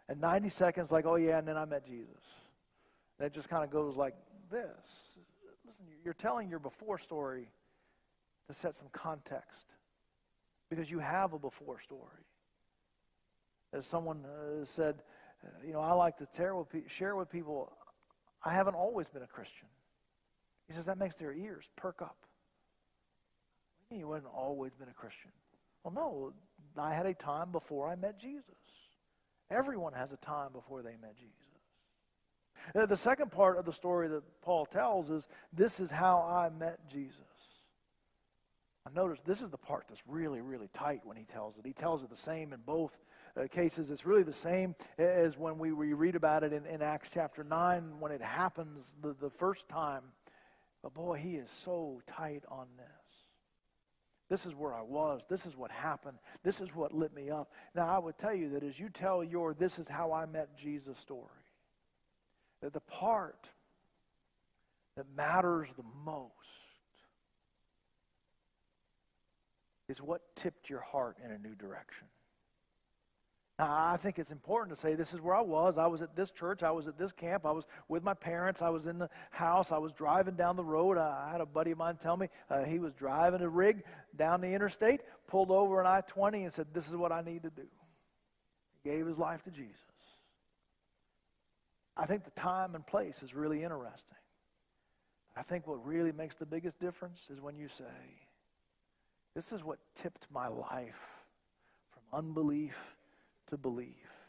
and 0.08 0.20
90 0.20 0.48
seconds, 0.48 0.90
like, 0.90 1.06
oh 1.06 1.16
yeah, 1.16 1.38
and 1.38 1.46
then 1.46 1.56
I 1.56 1.66
met 1.66 1.86
Jesus. 1.86 2.16
And 3.18 3.26
it 3.26 3.32
just 3.32 3.48
kind 3.48 3.62
of 3.62 3.70
goes 3.70 3.96
like 3.96 4.14
this. 4.50 5.18
Listen, 5.64 5.86
you're 6.04 6.14
telling 6.14 6.48
your 6.48 6.58
before 6.58 6.98
story 6.98 7.48
to 8.48 8.54
set 8.54 8.74
some 8.74 8.88
context 8.90 9.66
because 10.70 10.90
you 10.90 11.00
have 11.00 11.32
a 11.34 11.38
before 11.38 11.78
story. 11.80 12.24
As 13.72 13.86
someone 13.86 14.24
uh, 14.24 14.64
said, 14.64 15.02
uh, 15.44 15.48
you 15.66 15.72
know, 15.72 15.80
I 15.80 15.92
like 15.92 16.16
to 16.18 16.26
share 16.88 17.16
with 17.16 17.30
people, 17.30 17.72
I 18.44 18.54
haven't 18.54 18.74
always 18.74 19.08
been 19.08 19.22
a 19.22 19.26
Christian. 19.26 19.68
He 20.66 20.72
says 20.72 20.86
that 20.86 20.98
makes 20.98 21.16
their 21.16 21.32
ears 21.32 21.68
perk 21.76 22.00
up. 22.00 22.16
You 23.90 24.12
haven't 24.12 24.30
always 24.30 24.72
been 24.72 24.88
a 24.88 24.94
Christian. 24.94 25.32
Well, 25.82 25.92
no, 25.94 26.32
I 26.80 26.94
had 26.94 27.06
a 27.06 27.14
time 27.14 27.50
before 27.50 27.88
I 27.88 27.96
met 27.96 28.20
Jesus. 28.20 28.44
Everyone 29.50 29.92
has 29.94 30.12
a 30.12 30.16
time 30.16 30.52
before 30.52 30.82
they 30.82 30.96
met 31.02 31.16
Jesus. 31.16 31.34
Uh, 32.74 32.86
the 32.86 32.96
second 32.96 33.32
part 33.32 33.58
of 33.58 33.64
the 33.64 33.72
story 33.72 34.06
that 34.08 34.22
Paul 34.42 34.64
tells 34.66 35.10
is 35.10 35.26
this 35.52 35.80
is 35.80 35.90
how 35.90 36.18
I 36.18 36.50
met 36.56 36.78
Jesus. 36.88 37.29
Notice 38.94 39.20
this 39.22 39.42
is 39.42 39.50
the 39.50 39.58
part 39.58 39.86
that's 39.88 40.02
really, 40.06 40.40
really 40.40 40.68
tight 40.72 41.00
when 41.04 41.16
he 41.16 41.24
tells 41.24 41.58
it. 41.58 41.66
He 41.66 41.72
tells 41.72 42.02
it 42.02 42.10
the 42.10 42.16
same 42.16 42.52
in 42.52 42.60
both 42.60 42.98
uh, 43.36 43.46
cases. 43.48 43.90
It's 43.90 44.06
really 44.06 44.22
the 44.22 44.32
same 44.32 44.74
as 44.98 45.38
when 45.38 45.58
we, 45.58 45.72
we 45.72 45.92
read 45.92 46.16
about 46.16 46.42
it 46.42 46.52
in, 46.52 46.66
in 46.66 46.82
Acts 46.82 47.10
chapter 47.12 47.44
9 47.44 48.00
when 48.00 48.12
it 48.12 48.22
happens 48.22 48.94
the, 49.00 49.14
the 49.14 49.30
first 49.30 49.68
time. 49.68 50.02
But 50.82 50.94
boy, 50.94 51.16
he 51.16 51.36
is 51.36 51.50
so 51.50 52.00
tight 52.06 52.44
on 52.48 52.66
this. 52.76 52.86
This 54.28 54.46
is 54.46 54.54
where 54.54 54.72
I 54.72 54.82
was. 54.82 55.26
This 55.28 55.44
is 55.44 55.56
what 55.56 55.72
happened. 55.72 56.18
This 56.44 56.60
is 56.60 56.74
what 56.74 56.94
lit 56.94 57.12
me 57.14 57.30
up. 57.30 57.52
Now, 57.74 57.88
I 57.88 57.98
would 57.98 58.16
tell 58.16 58.34
you 58.34 58.50
that 58.50 58.62
as 58.62 58.78
you 58.78 58.88
tell 58.88 59.24
your 59.24 59.54
this 59.54 59.78
is 59.78 59.88
how 59.88 60.12
I 60.12 60.26
met 60.26 60.56
Jesus 60.56 60.98
story, 60.98 61.26
that 62.62 62.72
the 62.72 62.80
part 62.80 63.50
that 64.96 65.06
matters 65.16 65.74
the 65.74 65.84
most 66.04 66.59
is 69.90 70.00
what 70.00 70.22
tipped 70.36 70.70
your 70.70 70.80
heart 70.80 71.16
in 71.22 71.30
a 71.30 71.38
new 71.38 71.54
direction. 71.54 72.06
I 73.58 73.98
think 73.98 74.18
it's 74.18 74.30
important 74.30 74.74
to 74.74 74.80
say 74.80 74.94
this 74.94 75.12
is 75.12 75.20
where 75.20 75.34
I 75.34 75.42
was. 75.42 75.76
I 75.76 75.86
was 75.86 76.00
at 76.00 76.16
this 76.16 76.30
church. 76.30 76.62
I 76.62 76.70
was 76.70 76.88
at 76.88 76.96
this 76.96 77.12
camp. 77.12 77.44
I 77.44 77.52
was 77.52 77.66
with 77.88 78.02
my 78.02 78.14
parents. 78.14 78.62
I 78.62 78.70
was 78.70 78.86
in 78.86 78.98
the 78.98 79.10
house. 79.30 79.70
I 79.70 79.78
was 79.78 79.92
driving 79.92 80.34
down 80.34 80.56
the 80.56 80.64
road. 80.64 80.96
I 80.96 81.30
had 81.30 81.42
a 81.42 81.46
buddy 81.46 81.72
of 81.72 81.78
mine 81.78 81.96
tell 81.96 82.16
me 82.16 82.28
uh, 82.48 82.64
he 82.64 82.78
was 82.78 82.92
driving 82.94 83.42
a 83.42 83.48
rig 83.48 83.84
down 84.16 84.40
the 84.40 84.54
interstate, 84.54 85.02
pulled 85.26 85.50
over 85.50 85.80
an 85.80 85.86
I 85.86 86.00
20 86.06 86.44
and 86.44 86.52
said, 86.52 86.68
This 86.72 86.88
is 86.88 86.96
what 86.96 87.12
I 87.12 87.20
need 87.20 87.42
to 87.42 87.50
do. 87.50 87.66
He 88.82 88.90
gave 88.90 89.06
his 89.06 89.18
life 89.18 89.42
to 89.42 89.50
Jesus. 89.50 89.84
I 91.96 92.06
think 92.06 92.24
the 92.24 92.30
time 92.30 92.74
and 92.74 92.86
place 92.86 93.22
is 93.22 93.34
really 93.34 93.62
interesting. 93.62 94.16
I 95.36 95.42
think 95.42 95.66
what 95.66 95.84
really 95.84 96.12
makes 96.12 96.34
the 96.34 96.46
biggest 96.46 96.80
difference 96.80 97.28
is 97.30 97.40
when 97.40 97.56
you 97.56 97.68
say, 97.68 97.84
This 99.34 99.52
is 99.52 99.64
what 99.64 99.78
tipped 99.94 100.26
my 100.32 100.48
life 100.48 101.24
from 101.90 102.02
unbelief 102.12 102.96
to 103.46 103.56
belief. 103.56 104.26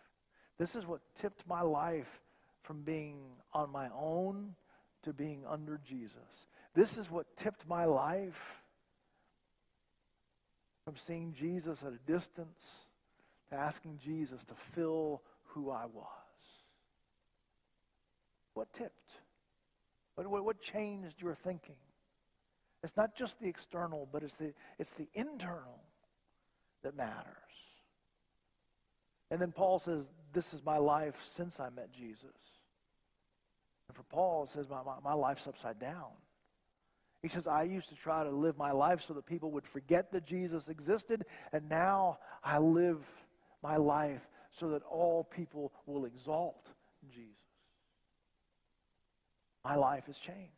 This 0.58 0.76
is 0.76 0.86
what 0.86 1.02
tipped 1.16 1.48
my 1.48 1.62
life 1.62 2.22
from 2.62 2.84
being 2.84 3.20
on 3.54 3.72
my 3.72 3.90
own 3.96 4.56
to 5.02 5.14
being 5.14 5.44
under 5.48 5.80
Jesus. 5.84 6.46
This 6.74 6.98
is 6.98 7.10
what 7.10 7.36
tipped 7.36 7.68
my 7.68 7.86
life 7.86 8.62
from 10.86 10.96
seeing 10.96 11.34
Jesus 11.34 11.84
at 11.84 11.94
a 11.94 12.12
distance 12.12 12.86
to 13.50 13.56
asking 13.56 14.00
Jesus 14.04 14.44
to 14.46 14.54
fill 14.54 15.22
who 15.46 15.70
I 15.72 15.86
was. 15.86 16.06
What 18.54 18.72
tipped? 18.74 19.12
What, 20.16 20.28
what, 20.28 20.46
what 20.46 20.62
changed 20.62 21.22
your 21.22 21.34
thinking? 21.34 21.76
It's 22.84 22.98
not 22.98 23.16
just 23.16 23.40
the 23.40 23.48
external, 23.48 24.08
but 24.12 24.24
it's 24.24 24.36
the, 24.36 24.54
it's 24.80 24.94
the 24.94 25.08
internal 25.14 25.84
that 26.84 26.96
matters. 26.96 27.36
And 29.30 29.40
then 29.40 29.52
Paul 29.52 29.80
says, 29.80 30.12
This 30.34 30.54
is 30.54 30.66
my 30.66 30.78
life 30.78 31.22
since 31.22 31.60
I 31.60 31.70
met 31.70 31.92
Jesus. 31.94 32.26
And 33.88 33.96
for 33.96 34.04
Paul, 34.04 34.44
it 34.44 34.50
says, 34.50 34.68
My, 34.70 34.82
my, 34.84 34.96
my 35.04 35.14
life's 35.14 35.48
upside 35.48 35.80
down. 35.80 36.10
He 37.22 37.28
says, 37.28 37.48
I 37.48 37.64
used 37.64 37.90
to 37.90 37.96
try 37.96 38.24
to 38.24 38.32
live 38.32 38.58
my 38.58 38.72
life 38.72 39.02
so 39.02 39.14
that 39.14 39.28
people 39.28 39.52
would 39.52 39.68
forget 39.68 40.12
that 40.12 40.26
Jesus 40.26 40.70
existed, 40.70 41.24
and 41.54 41.70
now 41.70 42.18
I 42.44 42.58
live 42.58 43.06
my 43.62 43.76
life 43.76 44.28
so 44.50 44.70
that 44.70 44.82
all 44.84 45.24
people 45.24 45.72
will 45.86 46.06
exalt 46.06 46.72
Jesus. 47.08 47.36
My 49.64 49.76
life 49.76 50.08
has 50.08 50.18
changed. 50.18 50.52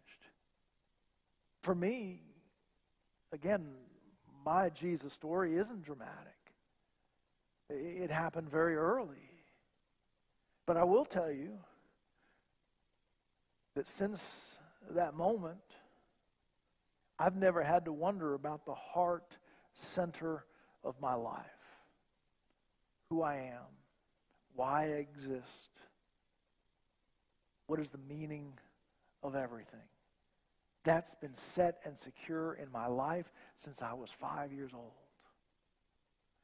For 1.63 1.73
me, 1.73 2.19
again, 3.32 3.65
my 4.45 4.69
Jesus 4.69 5.13
story 5.13 5.56
isn't 5.56 5.84
dramatic. 5.84 6.34
It 7.69 8.12
happened 8.12 8.49
very 8.49 8.76
early. 8.76 9.30
But 10.65 10.76
I 10.76 10.84
will 10.84 11.06
tell 11.06 11.32
you 11.32 11.58
that 13.76 13.88
since 13.88 14.60
that 14.91 15.13
moment, 15.13 15.58
I've 17.17 17.38
never 17.38 17.63
had 17.63 17.86
to 17.86 17.93
wonder 17.93 18.34
about 18.34 18.65
the 18.65 18.76
heart 18.76 19.38
center 19.73 20.45
of 20.84 20.99
my 20.99 21.13
life 21.13 21.45
who 23.10 23.21
I 23.21 23.36
am, 23.36 23.71
why 24.54 24.84
I 24.84 24.97
exist. 24.97 25.69
What 27.67 27.80
is 27.80 27.89
the 27.89 27.99
meaning 28.10 28.54
of 29.21 29.36
everything? 29.36 29.80
That's 30.84 31.15
been 31.15 31.36
set 31.36 31.80
and 31.86 31.98
secure 31.98 32.54
in 32.54 32.72
my 32.72 32.88
life 32.88 33.32
since 33.56 33.82
I 33.82 33.93
was 33.93 34.12
five 34.12 34.52
years 34.52 34.72
old. 34.74 34.91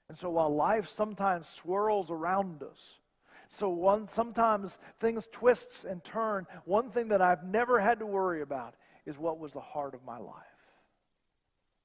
And 0.07 0.17
so 0.17 0.29
while 0.29 0.53
life 0.53 0.87
sometimes 0.87 1.47
swirls 1.47 2.09
around 2.09 2.63
us, 2.63 2.99
so 3.47 3.69
one 3.69 4.07
sometimes 4.07 4.79
things 4.99 5.27
twists 5.31 5.83
and 5.83 6.03
turn, 6.03 6.45
one 6.65 6.89
thing 6.89 7.09
that 7.09 7.21
I've 7.21 7.43
never 7.43 7.79
had 7.79 7.99
to 7.99 8.05
worry 8.05 8.41
about 8.41 8.75
is 9.05 9.17
what 9.17 9.39
was 9.39 9.53
the 9.53 9.59
heart 9.59 9.93
of 9.93 10.05
my 10.05 10.17
life. 10.17 10.35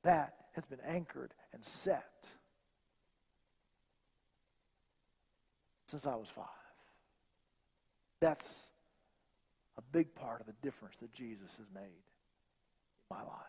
That 0.03 0.35
has 0.53 0.67
been 0.67 0.81
anchored 0.87 1.35
and 1.53 1.64
set 1.64 2.29
since 5.87 6.07
I 6.07 6.14
was 6.14 6.29
five. 6.29 6.47
That's 8.21 8.69
a 9.77 9.83
big 9.93 10.14
part 10.14 10.40
of 10.40 10.47
the 10.47 10.55
difference 10.62 10.99
that 10.99 11.12
Jesus 11.12 11.57
has 11.57 11.67
made 11.75 12.05
my 13.14 13.22
life. 13.22 13.40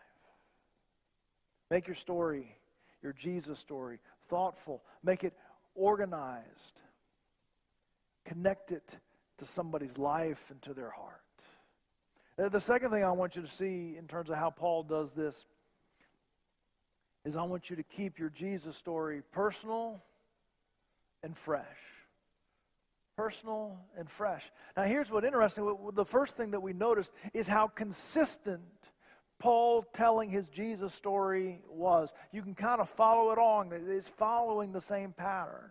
Make 1.70 1.86
your 1.86 1.96
story, 1.96 2.56
your 3.02 3.12
Jesus 3.12 3.58
story, 3.58 3.98
thoughtful. 4.28 4.82
Make 5.02 5.24
it 5.24 5.34
organized. 5.74 6.80
Connect 8.24 8.72
it 8.72 8.98
to 9.38 9.44
somebody's 9.44 9.98
life 9.98 10.50
and 10.50 10.62
to 10.62 10.74
their 10.74 10.90
heart. 10.90 11.20
The 12.38 12.60
second 12.60 12.90
thing 12.90 13.02
I 13.02 13.12
want 13.12 13.36
you 13.36 13.42
to 13.42 13.48
see 13.48 13.96
in 13.96 14.06
terms 14.06 14.30
of 14.30 14.36
how 14.36 14.50
Paul 14.50 14.82
does 14.82 15.12
this 15.12 15.46
is 17.24 17.36
I 17.36 17.42
want 17.42 17.70
you 17.70 17.76
to 17.76 17.82
keep 17.82 18.18
your 18.18 18.28
Jesus 18.30 18.76
story 18.76 19.22
personal 19.32 20.02
and 21.22 21.36
fresh. 21.36 21.64
Personal 23.16 23.78
and 23.96 24.10
fresh. 24.10 24.50
Now, 24.76 24.82
here's 24.82 25.10
what 25.10 25.24
interesting. 25.24 25.76
The 25.94 26.04
first 26.04 26.36
thing 26.36 26.50
that 26.50 26.60
we 26.60 26.74
noticed 26.74 27.14
is 27.32 27.48
how 27.48 27.68
consistent 27.68 28.60
Paul 29.38 29.82
telling 29.92 30.30
his 30.30 30.48
Jesus 30.48 30.94
story 30.94 31.60
was. 31.68 32.14
You 32.32 32.42
can 32.42 32.54
kind 32.54 32.80
of 32.80 32.88
follow 32.88 33.32
it 33.32 33.38
on, 33.38 33.70
it's 33.72 34.08
following 34.08 34.72
the 34.72 34.80
same 34.80 35.12
pattern. 35.12 35.70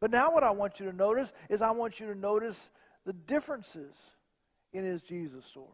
But 0.00 0.10
now, 0.10 0.32
what 0.32 0.44
I 0.44 0.50
want 0.50 0.78
you 0.78 0.86
to 0.86 0.96
notice 0.96 1.32
is 1.50 1.60
I 1.60 1.72
want 1.72 1.98
you 1.98 2.06
to 2.06 2.14
notice 2.14 2.70
the 3.04 3.12
differences 3.12 4.12
in 4.72 4.84
his 4.84 5.02
Jesus 5.02 5.44
story. 5.44 5.66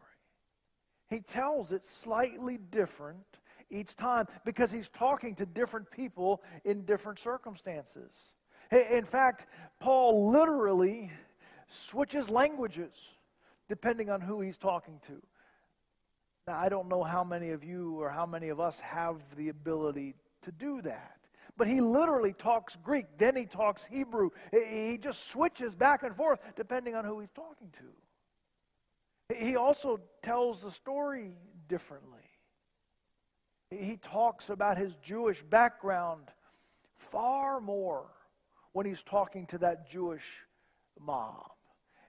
He 1.09 1.19
tells 1.19 1.71
it 1.71 1.85
slightly 1.85 2.57
different 2.57 3.23
each 3.69 3.95
time 3.95 4.25
because 4.43 4.71
he's 4.71 4.89
talking 4.89 5.35
to 5.35 5.45
different 5.45 5.91
people 5.91 6.41
in 6.63 6.85
different 6.85 7.19
circumstances. 7.19 8.33
In 8.71 9.05
fact, 9.05 9.45
Paul 9.79 10.31
literally 10.31 11.11
switches 11.67 12.29
languages 12.29 13.17
depending 13.67 14.09
on 14.09 14.21
who 14.21 14.41
he's 14.41 14.57
talking 14.57 14.99
to. 15.07 15.21
Now, 16.47 16.59
I 16.59 16.69
don't 16.69 16.87
know 16.87 17.03
how 17.03 17.23
many 17.23 17.51
of 17.51 17.63
you 17.63 17.99
or 17.99 18.09
how 18.09 18.27
many 18.27 18.49
of 18.49 18.59
us 18.59 18.79
have 18.79 19.35
the 19.35 19.49
ability 19.49 20.15
to 20.43 20.51
do 20.51 20.81
that. 20.83 21.27
But 21.57 21.67
he 21.67 21.81
literally 21.81 22.33
talks 22.33 22.75
Greek, 22.75 23.05
then 23.17 23.35
he 23.35 23.45
talks 23.45 23.85
Hebrew. 23.85 24.29
He 24.51 24.99
just 25.01 25.29
switches 25.29 25.73
back 25.73 26.03
and 26.03 26.13
forth 26.13 26.39
depending 26.55 26.93
on 26.93 27.03
who 27.05 27.19
he's 27.19 27.31
talking 27.31 27.71
to. 27.71 29.35
He 29.35 29.55
also 29.55 30.01
tells 30.21 30.61
the 30.61 30.69
story 30.69 31.31
differently. 31.67 32.19
He 33.71 33.97
talks 33.97 34.49
about 34.51 34.77
his 34.77 34.95
Jewish 34.97 35.41
background 35.41 36.25
far 36.97 37.59
more 37.59 38.05
when 38.73 38.85
he's 38.85 39.01
talking 39.01 39.47
to 39.47 39.57
that 39.59 39.89
Jewish 39.89 40.45
mob. 40.99 41.54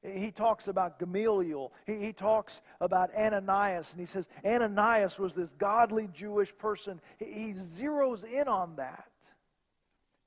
He 0.02 0.30
talks 0.30 0.68
about 0.68 0.98
Gamaliel. 0.98 1.72
He, 1.87 1.96
he, 1.96 2.12
talks 2.12 2.62
about 2.80 3.14
Ananias, 3.14 3.92
and 3.92 4.00
he 4.00 4.06
says 4.06 4.28
Ananias 4.44 5.18
was 5.18 5.35
this 5.35 5.52
godly 5.52 6.09
Jewish 6.12 6.56
person. 6.56 7.00
He, 7.18 7.24
he 7.24 7.52
zeroes 7.52 8.24
in 8.24 8.48
on 8.48 8.76
that 8.76 9.11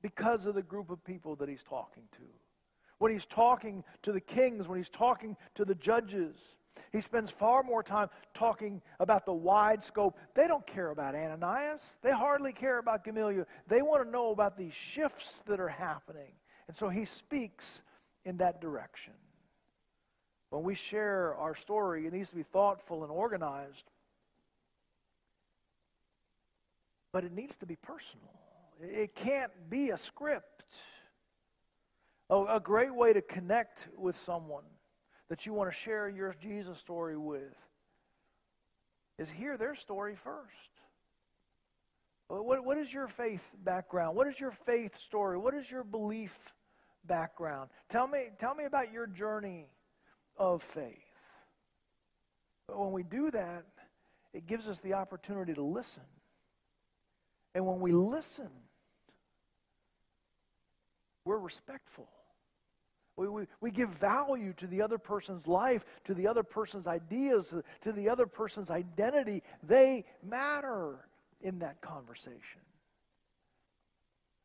because 0.02 0.46
of 0.46 0.56
the 0.56 0.64
group 0.64 0.90
of 0.90 1.04
people 1.04 1.36
that 1.38 1.50
he's 1.50 1.64
talking 1.64 2.04
to. 2.14 2.24
When 2.98 3.12
he's 3.12 3.26
talking 3.26 3.84
to 4.02 4.12
the 4.12 4.22
kings, 4.22 4.68
when 4.68 4.78
he's 4.78 4.90
talking 4.90 5.38
to 5.56 5.64
the 5.64 5.76
judges, 5.76 6.58
he 6.92 7.02
spends 7.02 7.32
far 7.32 7.64
more 7.64 7.84
time 7.84 8.10
talking 8.34 8.82
about 9.00 9.26
the 9.26 9.34
wide 9.34 9.82
scope. 9.84 10.18
They 10.34 10.48
don't 10.48 10.66
care 10.66 10.92
about 10.92 11.16
Ananias. 11.16 11.98
They 12.02 12.12
hardly 12.12 12.52
care 12.52 12.78
about 12.78 13.04
Gamaliel. 13.04 13.46
They 13.68 13.82
want 13.82 14.04
to 14.04 14.10
know 14.10 14.32
about 14.32 14.58
these 14.58 14.74
shifts 14.74 15.42
that 15.44 15.60
are 15.60 15.70
happening. 15.70 16.34
And 16.68 16.76
so 16.76 16.90
he 16.90 17.06
speaks 17.06 17.84
in 18.26 18.38
that 18.38 18.62
direction. 18.62 19.14
When 20.50 20.64
we 20.64 20.76
share 20.76 21.36
our 21.36 21.56
story, 21.56 22.08
it 22.08 22.14
needs 22.14 22.32
to 22.32 22.36
be 22.36 22.44
thoughtful 22.44 23.04
and 23.04 23.12
organized, 23.12 23.86
but 27.12 27.24
it 27.24 27.32
needs 27.32 27.58
to 27.58 27.66
be 27.66 27.76
personal. 27.76 28.34
It 28.82 29.14
can't 29.16 29.52
be 29.70 29.90
a 29.90 29.98
script. 29.98 30.76
A 32.30 32.60
great 32.60 32.94
way 32.94 33.14
to 33.14 33.22
connect 33.22 33.88
with 33.98 34.16
someone 34.16 34.64
that 35.30 35.46
you 35.46 35.54
want 35.54 35.72
to 35.72 35.76
share 35.76 36.08
your 36.08 36.36
Jesus 36.40 36.78
story 36.78 37.18
with 37.18 37.68
is 39.18 39.32
hear 39.32 39.58
their 39.58 39.74
story 39.74 40.16
first. 40.16 40.72
What, 42.28 42.64
what 42.64 42.78
is 42.78 42.94
your 42.94 43.08
faith 43.08 43.56
background? 43.64 44.16
What 44.16 44.28
is 44.28 44.40
your 44.40 44.52
faith 44.52 44.96
story? 44.96 45.38
What 45.38 45.56
is 45.56 45.70
your 45.72 45.84
belief 45.84 46.54
background? 47.04 47.72
Tell 47.90 48.08
me, 48.08 48.28
tell 48.38 48.54
me 48.54 48.66
about 48.66 48.94
your 48.94 49.08
journey 49.08 49.66
of 50.40 50.64
faith. 50.64 50.96
But 52.68 52.80
when 52.80 52.92
we 52.92 53.04
do 53.04 53.30
that, 53.32 53.66
it 54.34 54.48
gives 54.48 54.68
us 54.68 54.80
the 54.80 54.94
opportunity 54.94 55.54
to 55.54 55.64
listen. 55.64 56.04
And 57.54 57.66
when 57.66 57.80
we 57.80 57.92
listen, 57.92 58.50
we're 61.26 61.40
respectful. 61.40 62.08
We, 63.18 63.28
we, 63.28 63.48
we 63.60 63.72
give 63.72 63.90
value 63.90 64.54
to 64.54 64.68
the 64.68 64.82
other 64.82 64.98
person's 64.98 65.48
life, 65.48 65.84
to 66.06 66.14
the 66.14 66.28
other 66.28 66.44
person's 66.44 66.88
ideas, 66.88 67.54
to 67.82 67.92
the 67.92 68.08
other 68.08 68.26
person's 68.26 68.72
identity. 68.72 69.44
They 69.62 70.06
matter 70.24 71.06
in 71.42 71.60
that 71.60 71.82
conversation. 71.82 72.62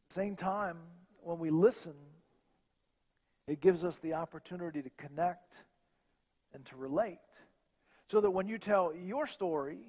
Same 0.08 0.34
time, 0.34 0.78
when 1.22 1.38
we 1.38 1.50
listen, 1.50 1.94
it 3.46 3.60
gives 3.60 3.84
us 3.84 3.98
the 3.98 4.14
opportunity 4.14 4.82
to 4.82 4.90
connect 4.90 5.64
and 6.54 6.64
to 6.66 6.76
relate. 6.76 7.18
So 8.06 8.20
that 8.20 8.30
when 8.30 8.46
you 8.46 8.58
tell 8.58 8.94
your 8.94 9.26
story, 9.26 9.88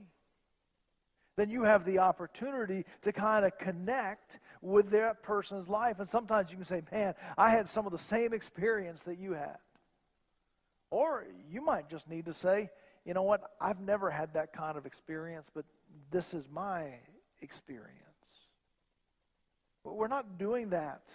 then 1.35 1.49
you 1.49 1.63
have 1.63 1.85
the 1.85 1.99
opportunity 1.99 2.85
to 3.01 3.11
kind 3.11 3.45
of 3.45 3.57
connect 3.57 4.39
with 4.61 4.91
that 4.91 5.21
person's 5.21 5.67
life. 5.67 5.99
And 5.99 6.07
sometimes 6.07 6.51
you 6.51 6.57
can 6.57 6.65
say, 6.65 6.81
Man, 6.91 7.13
I 7.37 7.49
had 7.49 7.67
some 7.67 7.85
of 7.85 7.91
the 7.91 7.97
same 7.97 8.33
experience 8.33 9.03
that 9.03 9.19
you 9.19 9.33
had. 9.33 9.57
Or 10.91 11.25
you 11.49 11.61
might 11.61 11.89
just 11.89 12.09
need 12.09 12.25
to 12.25 12.33
say, 12.33 12.69
You 13.05 13.13
know 13.13 13.23
what? 13.23 13.41
I've 13.59 13.81
never 13.81 14.09
had 14.09 14.33
that 14.35 14.53
kind 14.53 14.77
of 14.77 14.85
experience, 14.85 15.51
but 15.53 15.65
this 16.09 16.33
is 16.33 16.49
my 16.49 16.99
experience. 17.41 18.01
But 19.83 19.95
we're 19.95 20.07
not 20.07 20.37
doing 20.37 20.69
that. 20.69 21.11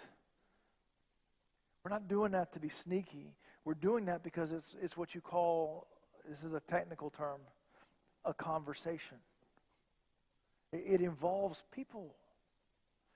We're 1.83 1.91
not 1.91 2.07
doing 2.07 2.33
that 2.33 2.51
to 2.53 2.59
be 2.59 2.69
sneaky. 2.69 3.35
We're 3.63 3.73
doing 3.75 4.05
that 4.05 4.23
because 4.23 4.51
it's, 4.51 4.75
it's 4.81 4.97
what 4.97 5.13
you 5.13 5.21
call, 5.21 5.87
this 6.27 6.43
is 6.43 6.53
a 6.53 6.59
technical 6.59 7.09
term, 7.09 7.41
a 8.25 8.33
conversation. 8.33 9.17
It 10.71 11.01
involves 11.01 11.63
people. 11.71 12.15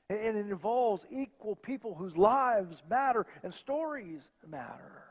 And 0.10 0.38
it 0.38 0.47
involves 0.47 1.05
equal 1.10 1.55
people 1.55 1.95
whose 1.95 2.15
lives 2.15 2.84
matter 2.88 3.25
and 3.41 3.51
stories 3.53 4.29
matter. 4.47 5.03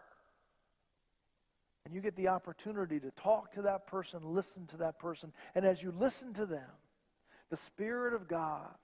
And 1.85 1.95
you 1.95 2.01
get 2.01 2.17
the 2.17 2.29
opportunity 2.29 3.01
to 3.01 3.11
talk 3.11 3.53
to 3.53 3.63
that 3.63 3.87
person, 3.87 4.21
listen 4.23 4.67
to 4.69 4.77
that 4.79 4.99
person. 4.99 5.33
And 5.55 5.67
as 5.67 5.83
you 5.83 5.91
listen 5.91 6.33
to 6.35 6.47
them, 6.47 6.71
the 7.51 7.57
Spirit 7.57 8.15
of 8.15 8.29
God 8.29 8.75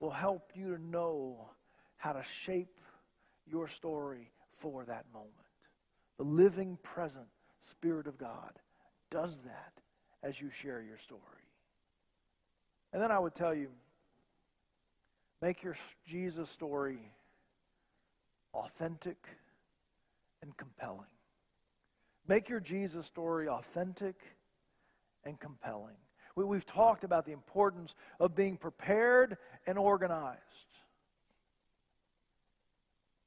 will 0.00 0.10
help 0.10 0.52
you 0.54 0.76
to 0.76 0.82
know 0.82 1.50
how 1.96 2.12
to 2.12 2.22
shape 2.22 2.80
your 3.46 3.68
story 3.68 4.30
for 4.50 4.84
that 4.84 5.04
moment. 5.12 5.32
The 6.18 6.24
living, 6.24 6.78
present 6.82 7.28
Spirit 7.60 8.06
of 8.06 8.18
God 8.18 8.52
does 9.10 9.38
that 9.42 9.72
as 10.22 10.40
you 10.40 10.50
share 10.50 10.82
your 10.82 10.96
story. 10.96 11.20
And 12.92 13.02
then 13.02 13.10
I 13.10 13.18
would 13.18 13.34
tell 13.34 13.54
you 13.54 13.68
make 15.42 15.62
your 15.62 15.76
Jesus 16.06 16.48
story 16.48 16.98
authentic 18.54 19.16
and 20.42 20.56
compelling. 20.56 21.06
Make 22.26 22.48
your 22.48 22.60
Jesus 22.60 23.06
story 23.06 23.48
authentic 23.48 24.16
and 25.24 25.38
compelling. 25.38 25.96
We, 26.36 26.56
have 26.56 26.66
talked 26.66 27.04
about 27.04 27.26
the 27.26 27.32
importance 27.32 27.94
of 28.18 28.34
being 28.34 28.56
prepared 28.56 29.36
and 29.66 29.78
organized. 29.78 30.40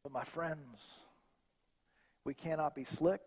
But, 0.04 0.12
my 0.12 0.24
friends, 0.24 1.00
we 2.28 2.34
cannot 2.34 2.76
be 2.76 2.84
slick. 2.84 3.22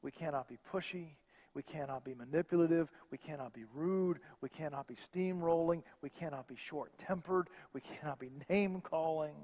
We 0.00 0.10
cannot 0.10 0.48
be 0.48 0.56
pushy. 0.72 1.08
We 1.52 1.62
cannot 1.62 2.02
be 2.02 2.14
manipulative. 2.14 2.90
We 3.10 3.18
cannot 3.18 3.52
be 3.52 3.64
rude. 3.74 4.20
We 4.40 4.48
cannot 4.48 4.88
be 4.88 4.94
steamrolling. 4.94 5.82
We 6.00 6.08
cannot 6.08 6.48
be 6.48 6.56
short 6.56 6.96
tempered. 6.96 7.48
We 7.74 7.82
cannot 7.82 8.18
be 8.18 8.30
name 8.48 8.80
calling. 8.80 9.36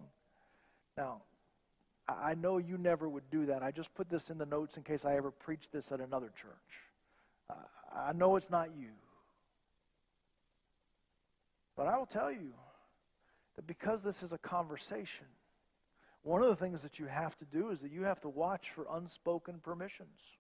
Now, 0.96 1.20
I 2.09 2.35
know 2.35 2.57
you 2.57 2.79
never 2.79 3.07
would 3.07 3.29
do 3.31 3.44
that. 3.44 3.62
I 3.62 3.72
just 3.72 3.94
put 3.94 4.09
this 4.09 4.31
in 4.31 4.38
the 4.38 4.46
notes 4.46 4.79
in 4.79 4.85
case 4.85 5.05
I 5.05 5.16
ever 5.16 5.31
preach 5.31 5.70
this 5.70 5.92
at 5.92 6.01
another 6.01 6.33
church. 6.35 6.81
I 7.94 8.14
know 8.14 8.37
it's 8.37 8.51
not 8.51 8.70
you. 8.74 8.92
But 11.77 11.88
I 11.88 11.98
will 11.98 12.07
tell 12.07 12.33
you 12.33 12.55
that 13.57 13.66
because 13.66 14.03
this 14.03 14.22
is 14.22 14.33
a 14.33 14.38
conversation, 14.38 15.27
one 16.22 16.42
of 16.42 16.48
the 16.48 16.57
things 16.57 16.83
that 16.83 16.98
you 16.98 17.07
have 17.07 17.37
to 17.38 17.44
do 17.44 17.70
is 17.70 17.81
that 17.81 17.90
you 17.90 18.02
have 18.02 18.20
to 18.20 18.28
watch 18.28 18.70
for 18.70 18.87
unspoken 18.90 19.61
permissions. 19.62 20.38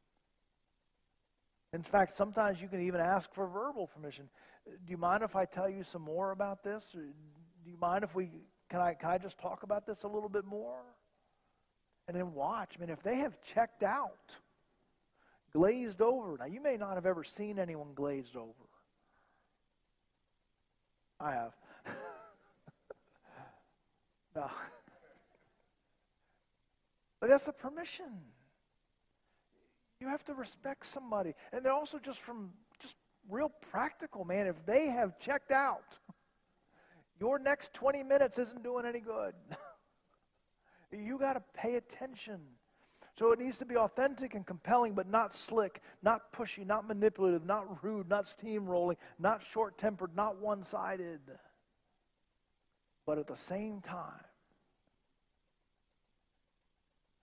In 1.72 1.82
fact, 1.82 2.12
sometimes 2.12 2.62
you 2.62 2.68
can 2.68 2.80
even 2.80 3.00
ask 3.00 3.32
for 3.32 3.46
verbal 3.46 3.86
permission. 3.86 4.28
Uh, 4.66 4.72
do 4.84 4.90
you 4.90 4.96
mind 4.96 5.22
if 5.22 5.36
I 5.36 5.44
tell 5.44 5.68
you 5.68 5.82
some 5.82 6.02
more 6.02 6.30
about 6.30 6.62
this? 6.62 6.94
Or 6.94 7.00
do 7.00 7.70
you 7.70 7.76
mind 7.78 8.04
if 8.04 8.14
we 8.14 8.30
can 8.68 8.80
I 8.80 8.94
can 8.94 9.10
I 9.10 9.18
just 9.18 9.38
talk 9.38 9.62
about 9.62 9.86
this 9.86 10.02
a 10.02 10.08
little 10.08 10.28
bit 10.28 10.44
more? 10.44 10.80
And 12.06 12.16
then 12.16 12.32
watch. 12.32 12.76
I 12.76 12.80
mean, 12.80 12.90
if 12.90 13.02
they 13.02 13.16
have 13.16 13.42
checked 13.42 13.82
out, 13.82 14.36
glazed 15.52 16.00
over. 16.00 16.38
Now, 16.38 16.46
you 16.46 16.62
may 16.62 16.78
not 16.78 16.94
have 16.94 17.04
ever 17.04 17.22
seen 17.22 17.58
anyone 17.58 17.88
glazed 17.94 18.34
over. 18.34 18.54
I 21.20 21.32
have. 21.32 21.54
no. 24.36 24.50
But 27.20 27.28
that's 27.28 27.48
a 27.48 27.52
permission. 27.52 28.12
You 30.00 30.08
have 30.08 30.24
to 30.24 30.34
respect 30.34 30.86
somebody. 30.86 31.34
And 31.52 31.64
they're 31.64 31.72
also 31.72 31.98
just 31.98 32.20
from 32.20 32.52
just 32.78 32.96
real 33.28 33.50
practical, 33.70 34.24
man. 34.24 34.46
If 34.46 34.64
they 34.64 34.86
have 34.86 35.18
checked 35.18 35.50
out, 35.50 35.98
your 37.18 37.38
next 37.38 37.74
20 37.74 38.04
minutes 38.04 38.38
isn't 38.38 38.62
doing 38.62 38.86
any 38.86 39.00
good. 39.00 39.34
you 40.92 41.18
got 41.18 41.32
to 41.34 41.42
pay 41.54 41.74
attention. 41.76 42.40
So 43.18 43.32
it 43.32 43.40
needs 43.40 43.58
to 43.58 43.66
be 43.66 43.76
authentic 43.76 44.36
and 44.36 44.46
compelling, 44.46 44.94
but 44.94 45.08
not 45.08 45.34
slick, 45.34 45.80
not 46.02 46.32
pushy, 46.32 46.64
not 46.64 46.86
manipulative, 46.86 47.44
not 47.44 47.82
rude, 47.82 48.08
not 48.08 48.22
steamrolling, 48.22 48.94
not 49.18 49.42
short 49.42 49.76
tempered, 49.76 50.14
not 50.14 50.40
one 50.40 50.62
sided. 50.62 51.20
But 53.04 53.18
at 53.18 53.26
the 53.26 53.34
same 53.34 53.80
time, 53.80 54.27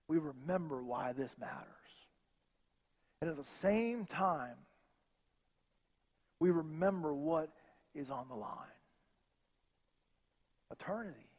we 0.07 0.17
remember 0.17 0.83
why 0.83 1.13
this 1.13 1.37
matters. 1.39 1.65
And 3.21 3.29
at 3.29 3.37
the 3.37 3.43
same 3.43 4.05
time, 4.05 4.57
we 6.39 6.51
remember 6.51 7.13
what 7.13 7.49
is 7.93 8.11
on 8.11 8.27
the 8.27 8.35
line 8.35 8.51
eternity, 10.71 11.29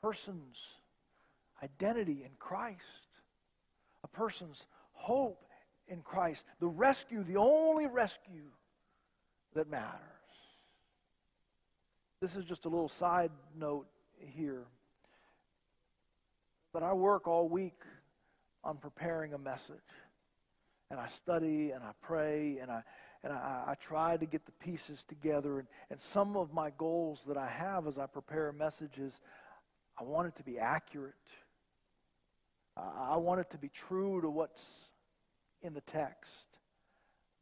a 0.00 0.06
person's 0.06 0.78
identity 1.62 2.22
in 2.24 2.30
Christ, 2.38 3.08
a 4.02 4.08
person's 4.08 4.66
hope 4.92 5.44
in 5.88 6.00
Christ, 6.00 6.46
the 6.60 6.66
rescue, 6.66 7.22
the 7.22 7.36
only 7.36 7.86
rescue 7.86 8.50
that 9.54 9.68
matters. 9.68 10.00
This 12.20 12.36
is 12.36 12.44
just 12.44 12.64
a 12.64 12.68
little 12.68 12.88
side 12.88 13.30
note 13.58 13.86
here. 14.18 14.64
But 16.76 16.82
I 16.82 16.92
work 16.92 17.26
all 17.26 17.48
week 17.48 17.80
on 18.62 18.76
preparing 18.76 19.32
a 19.32 19.38
message 19.38 19.78
and 20.90 21.00
I 21.00 21.06
study 21.06 21.70
and 21.70 21.82
I 21.82 21.92
pray 22.02 22.58
and 22.60 22.70
I 22.70 22.82
and 23.24 23.32
I, 23.32 23.64
I 23.68 23.74
try 23.80 24.18
to 24.18 24.26
get 24.26 24.44
the 24.44 24.52
pieces 24.52 25.02
together. 25.02 25.58
And, 25.58 25.68
and 25.88 25.98
some 25.98 26.36
of 26.36 26.52
my 26.52 26.70
goals 26.76 27.24
that 27.28 27.38
I 27.38 27.46
have 27.46 27.86
as 27.86 27.96
I 27.96 28.04
prepare 28.04 28.52
messages, 28.52 29.22
I 29.98 30.04
want 30.04 30.28
it 30.28 30.36
to 30.36 30.42
be 30.42 30.58
accurate. 30.58 31.14
I 32.76 33.16
want 33.16 33.40
it 33.40 33.48
to 33.52 33.58
be 33.58 33.70
true 33.70 34.20
to 34.20 34.28
what's 34.28 34.90
in 35.62 35.72
the 35.72 35.80
text. 35.80 36.58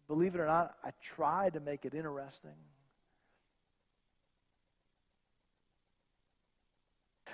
Believe 0.06 0.36
it 0.36 0.40
or 0.40 0.46
not, 0.46 0.76
I 0.84 0.90
try 1.02 1.50
to 1.50 1.58
make 1.58 1.84
it 1.84 1.92
interesting. 1.92 2.54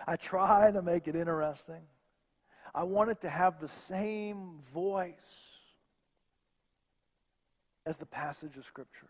I 0.06 0.16
try 0.16 0.70
to 0.70 0.82
make 0.82 1.08
it 1.08 1.16
interesting. 1.16 1.82
I 2.74 2.84
want 2.84 3.10
it 3.10 3.20
to 3.22 3.30
have 3.30 3.58
the 3.58 3.68
same 3.68 4.60
voice 4.60 5.58
as 7.84 7.96
the 7.96 8.06
passage 8.06 8.56
of 8.56 8.64
Scripture. 8.64 9.08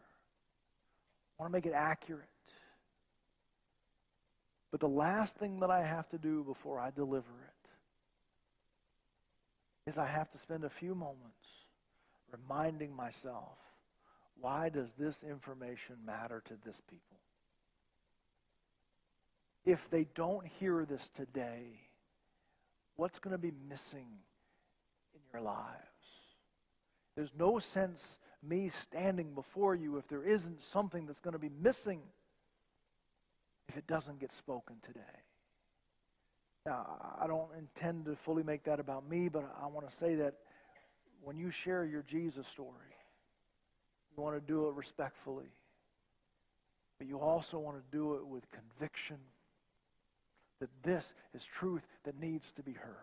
I 1.39 1.43
want 1.43 1.53
to 1.53 1.57
make 1.57 1.67
it 1.67 1.75
accurate. 1.75 2.27
But 4.71 4.81
the 4.81 4.89
last 4.89 5.37
thing 5.37 5.59
that 5.61 5.71
I 5.71 5.83
have 5.83 6.09
to 6.11 6.19
do 6.19 6.45
before 6.45 6.79
I 6.79 6.91
deliver 6.91 7.31
it 7.31 7.71
is 9.87 9.99
I 9.99 10.07
have 10.07 10.31
to 10.31 10.39
spend 10.39 10.65
a 10.65 10.71
few 10.71 10.95
moments 10.95 11.67
reminding 12.31 12.95
myself 12.95 13.59
why 14.41 14.69
does 14.69 14.95
this 14.95 15.23
information 15.23 15.97
matter 16.05 16.43
to 16.47 16.55
this 16.65 16.81
people? 16.81 17.20
If 19.65 19.91
they 19.91 20.07
don't 20.15 20.47
hear 20.47 20.85
this 20.85 21.09
today, 21.09 21.81
what's 22.97 23.19
going 23.19 23.33
to 23.33 23.39
be 23.39 23.53
missing 23.69 24.07
in 25.15 25.21
your 25.33 25.43
lives? 25.43 25.77
There's 27.15 27.35
no 27.39 27.59
sense 27.59 28.19
me 28.43 28.69
standing 28.69 29.35
before 29.35 29.75
you 29.75 29.99
if 29.99 30.09
there 30.09 30.23
isn't 30.23 30.63
something 30.63 31.07
that's 31.07 31.21
going 31.21 31.33
to 31.33 31.39
be 31.39 31.51
missing 31.63 32.01
if 33.69 33.77
it 33.77 33.87
doesn't 33.87 34.19
get 34.19 34.33
spoken 34.33 34.77
today. 34.81 35.01
Now, 36.67 37.17
I 37.19 37.27
don't 37.27 37.51
intend 37.57 38.07
to 38.07 38.17
fully 38.17 38.43
make 38.43 38.65
that 38.65 38.81
about 38.81 39.09
me, 39.09 39.29
but 39.29 39.45
I 39.63 39.67
want 39.67 39.89
to 39.89 39.95
say 39.95 40.15
that 40.17 40.35
when 41.23 41.39
you 41.39 41.51
share 41.51 41.85
your 41.85 42.03
Jesus 42.03 42.47
story, 42.47 42.95
you 44.17 44.23
want 44.23 44.37
to 44.37 44.41
do 44.41 44.69
it 44.69 44.75
respectfully, 44.75 45.53
but 46.99 47.07
you 47.07 47.19
also 47.19 47.59
want 47.59 47.77
to 47.77 47.83
do 47.97 48.15
it 48.15 48.27
with 48.27 48.45
conviction 48.51 49.19
that 50.61 50.71
this 50.83 51.15
is 51.35 51.45
truth 51.45 51.87
that 52.05 52.21
needs 52.21 52.53
to 52.53 52.63
be 52.63 52.73
heard. 52.73 52.97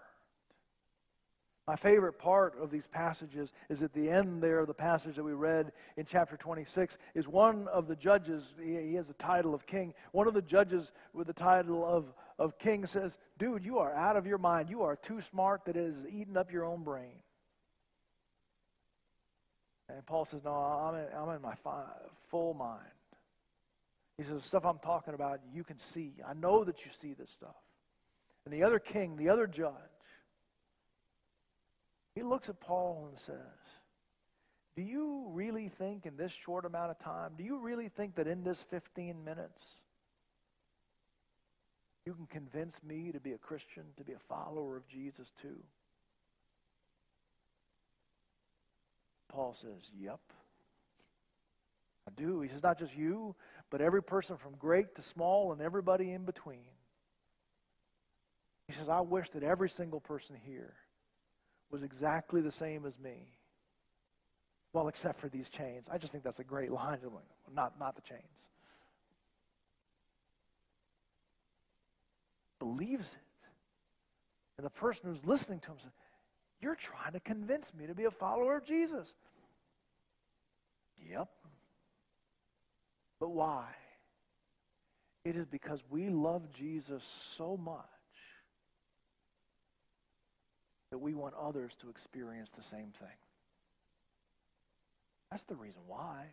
My 1.67 1.76
favorite 1.76 2.17
part 2.17 2.58
of 2.58 2.72
these 2.72 2.88
passages 2.88 3.52
is 3.67 3.84
at 3.84 3.91
the 3.91 4.10
end 4.10 4.41
there, 4.41 4.65
the 4.65 4.74
passage 4.74 5.17
that 5.17 5.24
we 5.24 5.34
read 5.34 5.74
in 5.98 6.06
chapter 6.06 6.38
26, 6.38 6.98
is 7.13 7.28
one 7.28 7.67
of 7.67 7.88
the 7.88 7.96
judges, 7.96 8.56
he, 8.63 8.93
has 8.93 9.10
the 9.10 9.13
title 9.15 9.54
of 9.54 9.65
king. 9.65 9.93
One 10.13 10.30
of 10.30 10.34
the 10.34 10.41
judges 10.41 10.93
with 11.12 11.28
the 11.28 11.34
title 11.34 11.86
of, 11.86 12.13
of 12.39 12.58
king 12.58 12.86
says, 12.86 13.17
Dude, 13.38 13.65
you 13.65 13.80
are 13.80 13.93
out 13.93 14.15
of 14.15 14.26
your 14.26 14.38
mind. 14.38 14.70
You 14.70 14.84
are 14.84 14.96
too 14.96 15.20
smart 15.20 15.65
that 15.65 15.76
it 15.76 15.84
is 15.84 16.06
eating 16.10 16.38
up 16.38 16.54
your 16.54 16.63
own 16.63 16.84
brain. 16.84 17.20
And 19.89 20.06
Paul 20.06 20.24
says, 20.24 20.46
No, 20.46 20.52
I'm 20.52 20.96
in, 20.96 21.08
I'm 21.13 21.36
in 21.36 21.41
my 21.41 21.56
fi- 21.56 21.91
full 22.30 22.54
mind. 22.54 22.80
He 24.18 24.24
says, 24.24 24.42
The 24.42 24.48
stuff 24.48 24.66
I'm 24.66 24.80
talking 24.80 25.14
about, 25.14 25.40
you 25.54 25.64
can 25.64 25.80
see. 25.80 26.14
I 26.28 26.34
know 26.34 26.64
that 26.64 26.86
you 26.86 26.92
see 26.92 27.14
this 27.14 27.32
stuff. 27.32 27.56
And 28.46 28.54
the 28.54 28.64
other 28.64 28.80
king, 28.80 29.16
the 29.16 29.30
other 29.30 29.46
judge, 29.46 29.74
he 32.16 32.24
looks 32.24 32.50
at 32.50 32.60
Paul 32.60 33.08
and 33.10 33.20
says, 33.20 33.36
Do 34.76 34.82
you 34.82 35.28
really 35.32 35.68
think 35.68 36.06
in 36.06 36.18
this 36.18 36.32
short 36.32 36.66
amount 36.66 36.92
of 36.92 36.98
time, 36.98 37.34
do 37.38 37.44
you 37.44 37.60
really 37.60 37.90
think 37.90 38.16
that 38.16 38.28
in 38.28 38.44
this 38.44 38.62
15 38.62 39.24
minutes, 39.24 39.82
you 42.06 42.14
can 42.14 42.26
convince 42.26 42.82
me 42.82 43.12
to 43.12 43.20
be 43.20 43.34
a 43.34 43.38
Christian, 43.38 43.84
to 43.98 44.04
be 44.04 44.14
a 44.14 44.20
follower 44.20 44.78
of 44.78 44.88
Jesus 44.88 45.32
too? 45.42 45.64
Paul 49.28 49.54
says, 49.54 49.92
Yep. 50.00 50.20
Do. 52.15 52.41
He 52.41 52.48
says, 52.48 52.63
Not 52.63 52.80
just 52.80 52.96
you, 52.96 53.36
but 53.70 53.82
every 53.82 54.02
person 54.02 54.38
from 54.38 54.56
great 54.56 54.96
to 54.96 55.02
small 55.02 55.52
and 55.52 55.62
everybody 55.62 56.12
in 56.12 56.23
between. 56.23 56.65
He 58.67 58.73
says, 58.73 58.90
I 58.90 59.02
wish 59.02 59.29
that 59.32 59.44
every 59.44 59.69
single 59.69 60.00
person 60.00 60.36
here 60.36 60.73
was 61.71 61.84
exactly 61.84 62.42
the 62.42 62.52
same 62.52 62.86
as 62.86 63.00
me. 63.00 63.38
Well, 64.73 64.88
except 64.88 65.17
for 65.17 65.29
these 65.29 65.50
chains. 65.50 65.90
I 65.92 65.98
just 65.98 66.12
think 66.12 66.23
that's 66.23 66.40
a 66.40 66.44
great 66.44 66.71
line. 66.71 67.00
Not, 67.54 67.79
not 67.79 67.96
the 67.96 68.02
chains. 68.02 68.21
Believes 72.60 73.13
it. 73.13 73.19
And 74.58 74.65
the 74.65 74.71
person 74.71 75.10
who's 75.10 75.25
listening 75.25 75.60
to 75.62 75.71
him 75.71 75.79
says, 75.79 75.92
You're 76.62 76.75
trying 76.75 77.13
to 77.13 77.19
convince 77.19 77.73
me 77.73 77.88
to 77.88 77.96
be 77.96 78.06
a 78.06 78.12
follower 78.12 78.58
of 78.58 78.65
Jesus. 78.65 79.15
Yep. 81.10 81.29
But 83.20 83.30
why? 83.30 83.68
It 85.26 85.36
is 85.36 85.46
because 85.46 85.84
we 85.90 86.10
love 86.10 86.52
Jesus 86.54 87.04
so 87.04 87.58
much 87.58 87.84
that 90.92 91.00
we 91.00 91.13
want 91.13 91.34
others 91.40 91.76
to 91.82 91.90
experience 91.90 92.52
the 92.52 92.63
same 92.63 92.92
thing. 92.92 93.08
That's 95.32 95.44
the 95.44 95.56
reason 95.56 95.82
why. 95.88 96.28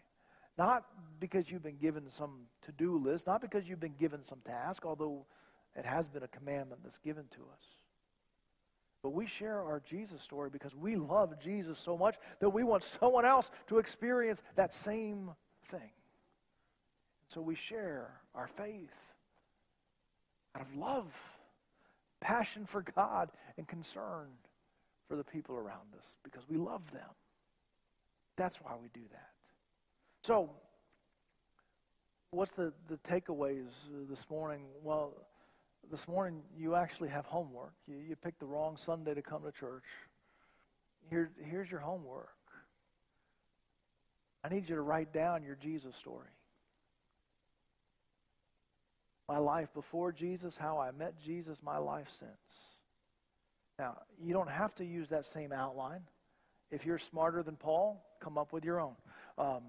Not 0.56 0.84
because 1.18 1.50
you've 1.50 1.64
been 1.64 1.78
given 1.78 2.08
some 2.08 2.46
to 2.62 2.72
do 2.72 2.96
list, 2.96 3.26
not 3.26 3.40
because 3.40 3.68
you've 3.68 3.80
been 3.80 3.96
given 3.98 4.22
some 4.22 4.38
task, 4.44 4.86
although 4.86 5.26
it 5.74 5.84
has 5.84 6.06
been 6.06 6.22
a 6.22 6.28
commandment 6.28 6.82
that's 6.84 6.98
given 6.98 7.24
to 7.30 7.40
us. 7.52 7.66
But 9.02 9.10
we 9.10 9.26
share 9.26 9.60
our 9.60 9.82
Jesus 9.84 10.22
story 10.22 10.50
because 10.50 10.74
we 10.76 10.96
love 10.96 11.38
Jesus 11.40 11.78
so 11.78 11.98
much 11.98 12.16
that 12.40 12.50
we 12.50 12.62
want 12.62 12.84
someone 12.84 13.24
else 13.24 13.50
to 13.66 13.78
experience 13.78 14.42
that 14.54 14.72
same 14.72 15.32
thing. 15.64 15.90
So 17.28 17.40
we 17.40 17.54
share 17.54 18.20
our 18.34 18.46
faith 18.46 19.14
out 20.54 20.62
of 20.62 20.76
love, 20.76 21.38
passion 22.20 22.66
for 22.66 22.82
God, 22.82 23.30
and 23.56 23.66
concern 23.66 24.28
for 25.08 25.16
the 25.16 25.24
people 25.24 25.56
around 25.56 25.94
us 25.98 26.16
because 26.22 26.48
we 26.48 26.56
love 26.56 26.90
them. 26.92 27.10
That's 28.36 28.58
why 28.58 28.72
we 28.80 28.88
do 28.88 29.06
that. 29.12 29.30
So, 30.22 30.50
what's 32.30 32.52
the, 32.52 32.72
the 32.88 32.96
takeaways 32.98 33.86
this 34.08 34.28
morning? 34.30 34.62
Well, 34.82 35.12
this 35.90 36.08
morning 36.08 36.42
you 36.56 36.74
actually 36.74 37.10
have 37.10 37.26
homework. 37.26 37.74
You, 37.86 37.96
you 37.96 38.16
picked 38.16 38.40
the 38.40 38.46
wrong 38.46 38.76
Sunday 38.76 39.14
to 39.14 39.22
come 39.22 39.42
to 39.42 39.52
church. 39.52 39.84
Here, 41.10 41.30
here's 41.42 41.70
your 41.70 41.80
homework. 41.80 42.30
I 44.42 44.48
need 44.48 44.68
you 44.68 44.76
to 44.76 44.82
write 44.82 45.12
down 45.12 45.42
your 45.42 45.56
Jesus 45.56 45.96
story. 45.96 46.28
My 49.28 49.38
life 49.38 49.72
before 49.72 50.12
Jesus, 50.12 50.56
how 50.56 50.78
I 50.78 50.90
met 50.90 51.18
Jesus, 51.18 51.62
my 51.62 51.78
life 51.78 52.10
since. 52.10 52.30
Now, 53.78 54.02
you 54.20 54.32
don't 54.32 54.50
have 54.50 54.74
to 54.76 54.84
use 54.84 55.08
that 55.08 55.24
same 55.24 55.52
outline. 55.52 56.02
If 56.70 56.86
you're 56.86 56.98
smarter 56.98 57.42
than 57.42 57.56
Paul, 57.56 58.04
come 58.20 58.38
up 58.38 58.52
with 58.52 58.64
your 58.64 58.80
own. 58.80 58.96
Um, 59.38 59.62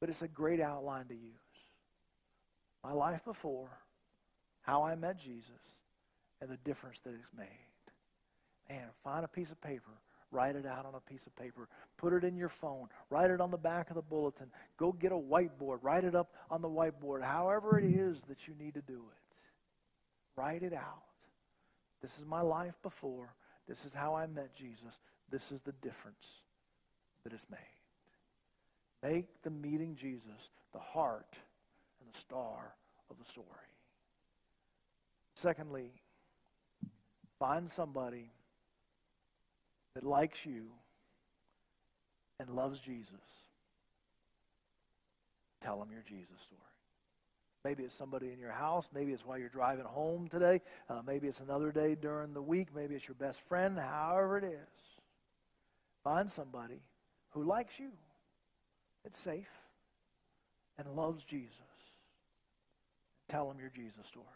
but 0.00 0.08
it's 0.08 0.22
a 0.22 0.28
great 0.28 0.60
outline 0.60 1.06
to 1.06 1.14
use. 1.14 1.32
My 2.84 2.92
life 2.92 3.24
before, 3.24 3.70
how 4.60 4.84
I 4.84 4.94
met 4.94 5.18
Jesus, 5.18 5.80
and 6.40 6.50
the 6.50 6.58
difference 6.58 7.00
that 7.00 7.14
it's 7.14 7.28
made. 7.36 7.46
Man, 8.68 8.88
find 9.02 9.24
a 9.24 9.28
piece 9.28 9.50
of 9.50 9.60
paper, 9.60 9.92
write 10.30 10.56
it 10.56 10.66
out 10.66 10.84
on 10.86 10.94
a 10.94 11.00
piece 11.00 11.26
of 11.26 11.36
paper, 11.36 11.68
put 11.96 12.12
it 12.12 12.24
in 12.24 12.36
your 12.36 12.48
phone, 12.48 12.88
write 13.10 13.30
it 13.30 13.40
on 13.40 13.50
the 13.50 13.58
back 13.58 13.90
of 13.90 13.96
the 13.96 14.02
bulletin, 14.02 14.50
go 14.76 14.92
get 14.92 15.12
a 15.12 15.16
whiteboard, 15.16 15.78
write 15.82 16.04
it 16.04 16.14
up 16.14 16.34
on 16.50 16.62
the 16.62 16.68
whiteboard, 16.68 17.22
however 17.22 17.78
it 17.78 17.84
is 17.84 18.22
that 18.22 18.46
you 18.48 18.54
need 18.58 18.74
to 18.74 18.82
do 18.82 19.04
it. 19.10 19.36
Write 20.36 20.62
it 20.62 20.72
out. 20.72 21.02
This 22.02 22.18
is 22.18 22.26
my 22.26 22.42
life 22.42 22.76
before. 22.82 23.34
This 23.66 23.84
is 23.84 23.94
how 23.94 24.14
I 24.14 24.26
met 24.26 24.54
Jesus. 24.54 25.00
This 25.30 25.50
is 25.50 25.62
the 25.62 25.72
difference 25.72 26.42
that 27.24 27.32
is 27.32 27.46
made. 27.50 27.58
Make 29.02 29.42
the 29.42 29.50
meeting 29.50 29.96
Jesus 29.96 30.50
the 30.72 30.78
heart 30.78 31.36
and 32.00 32.12
the 32.12 32.18
star 32.18 32.74
of 33.10 33.18
the 33.18 33.24
story. 33.24 33.46
Secondly, 35.34 35.90
find 37.38 37.70
somebody 37.70 38.30
that 39.96 40.04
likes 40.04 40.44
you 40.44 40.66
and 42.38 42.50
loves 42.50 42.80
Jesus. 42.80 43.14
Tell 45.58 45.78
them 45.78 45.88
your 45.90 46.02
Jesus 46.06 46.38
story. 46.42 46.60
Maybe 47.64 47.82
it's 47.82 47.94
somebody 47.94 48.30
in 48.30 48.38
your 48.38 48.52
house. 48.52 48.90
Maybe 48.92 49.12
it's 49.12 49.24
while 49.24 49.38
you're 49.38 49.48
driving 49.48 49.86
home 49.86 50.28
today. 50.28 50.60
Uh, 50.90 51.00
maybe 51.06 51.28
it's 51.28 51.40
another 51.40 51.72
day 51.72 51.94
during 51.94 52.34
the 52.34 52.42
week. 52.42 52.68
Maybe 52.74 52.94
it's 52.94 53.08
your 53.08 53.14
best 53.14 53.40
friend. 53.40 53.78
However 53.78 54.36
it 54.36 54.44
is, 54.44 55.00
find 56.04 56.30
somebody 56.30 56.82
who 57.30 57.42
likes 57.42 57.80
you. 57.80 57.92
It's 59.06 59.18
safe 59.18 59.62
and 60.76 60.94
loves 60.94 61.24
Jesus. 61.24 61.62
Tell 63.28 63.48
them 63.48 63.58
your 63.58 63.70
Jesus 63.74 64.06
story. 64.06 64.26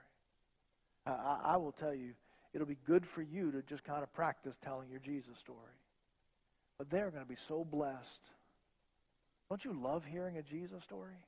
I, 1.04 1.40
I 1.44 1.56
will 1.58 1.72
tell 1.72 1.94
you, 1.94 2.14
it'll 2.52 2.66
be 2.66 2.78
good 2.84 3.06
for 3.06 3.22
you 3.22 3.50
to 3.52 3.62
just 3.62 3.84
kind 3.84 4.02
of 4.02 4.12
practice 4.12 4.56
telling 4.56 4.90
your 4.90 5.00
Jesus 5.00 5.38
story. 5.38 5.58
But 6.78 6.90
they're 6.90 7.10
going 7.10 7.22
to 7.22 7.28
be 7.28 7.36
so 7.36 7.64
blessed. 7.64 8.20
Don't 9.48 9.64
you 9.64 9.72
love 9.72 10.04
hearing 10.04 10.36
a 10.36 10.42
Jesus 10.42 10.82
story? 10.84 11.24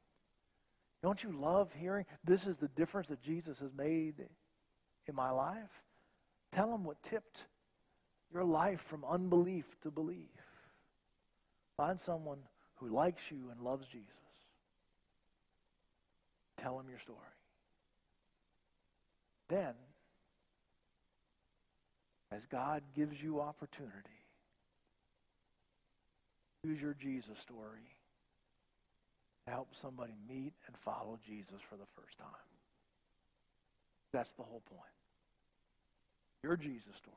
Don't 1.03 1.23
you 1.23 1.33
love 1.33 1.75
hearing 1.75 2.07
this 2.25 2.47
is 2.47 2.59
the 2.59 2.69
difference 2.69 3.09
that 3.09 3.23
Jesus 3.23 3.61
has 3.61 3.75
made 3.75 4.15
in 5.07 5.15
my 5.15 5.31
life? 5.31 5.83
Tell 6.53 6.71
them 6.71 6.85
what 6.85 7.03
tipped 7.03 7.47
your 8.33 8.45
life 8.45 8.81
from 8.81 9.05
unbelief 9.05 9.77
to 9.81 9.91
belief. 9.91 10.29
Find 11.77 11.99
someone 11.99 12.39
who 12.77 12.89
likes 12.89 13.31
you 13.31 13.51
and 13.51 13.61
loves 13.61 13.89
Jesus. 13.89 14.09
Tell 16.57 16.77
them 16.77 16.89
your 16.89 16.99
story. 16.99 17.19
Then, 19.49 19.75
as 22.35 22.47
God 22.47 22.83
gives 22.95 23.23
you 23.23 23.41
opportunity, 23.41 23.93
use 26.65 26.81
your 26.81 26.95
Jesus 26.95 27.39
story 27.39 27.97
to 29.45 29.53
help 29.53 29.75
somebody 29.75 30.15
meet 30.29 30.53
and 30.67 30.77
follow 30.77 31.19
Jesus 31.27 31.61
for 31.61 31.77
the 31.77 31.87
first 32.01 32.19
time. 32.19 32.29
That's 34.13 34.33
the 34.33 34.43
whole 34.43 34.63
point. 34.69 34.83
Your 36.43 36.57
Jesus 36.57 36.97
story 36.97 37.17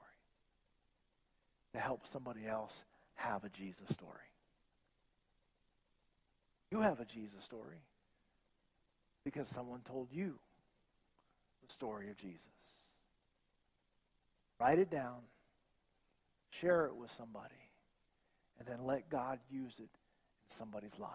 to 1.73 1.79
help 1.79 2.05
somebody 2.07 2.45
else 2.45 2.85
have 3.15 3.43
a 3.43 3.49
Jesus 3.49 3.89
story. 3.89 4.11
You 6.71 6.81
have 6.81 6.99
a 6.99 7.05
Jesus 7.05 7.43
story 7.43 7.83
because 9.23 9.47
someone 9.47 9.81
told 9.81 10.09
you 10.11 10.35
the 11.65 11.71
story 11.71 12.09
of 12.09 12.17
Jesus. 12.17 12.49
Write 14.65 14.79
it 14.79 14.89
down, 14.89 15.17
share 16.49 16.87
it 16.87 16.95
with 16.95 17.11
somebody, 17.11 17.53
and 18.57 18.67
then 18.67 18.83
let 18.83 19.09
God 19.09 19.37
use 19.47 19.77
it 19.77 19.83
in 19.83 20.47
somebody's 20.47 20.99
life. 20.99 21.11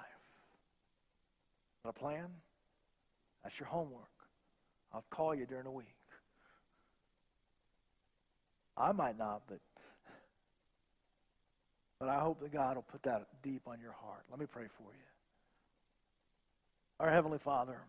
Got 1.82 1.90
a 1.90 1.92
plan? 1.98 2.28
That's 3.42 3.58
your 3.58 3.66
homework. 3.66 4.12
I'll 4.92 5.04
call 5.10 5.34
you 5.34 5.46
during 5.46 5.64
the 5.64 5.72
week. 5.72 5.96
I 8.76 8.92
might 8.92 9.18
not, 9.18 9.42
but 9.48 9.58
but 11.98 12.08
I 12.08 12.20
hope 12.20 12.38
that 12.42 12.52
God 12.52 12.76
will 12.76 12.82
put 12.82 13.02
that 13.02 13.26
deep 13.42 13.62
on 13.66 13.80
your 13.80 13.96
heart. 14.00 14.22
Let 14.30 14.38
me 14.38 14.46
pray 14.46 14.66
for 14.68 14.92
you. 14.92 15.08
Our 17.00 17.10
Heavenly 17.10 17.38
Father, 17.38 17.80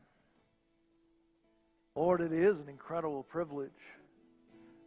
Lord, 1.95 2.19
it 2.19 2.33
is 2.33 2.61
an 2.61 2.67
incredible 2.67 3.21
privilege 3.21 3.69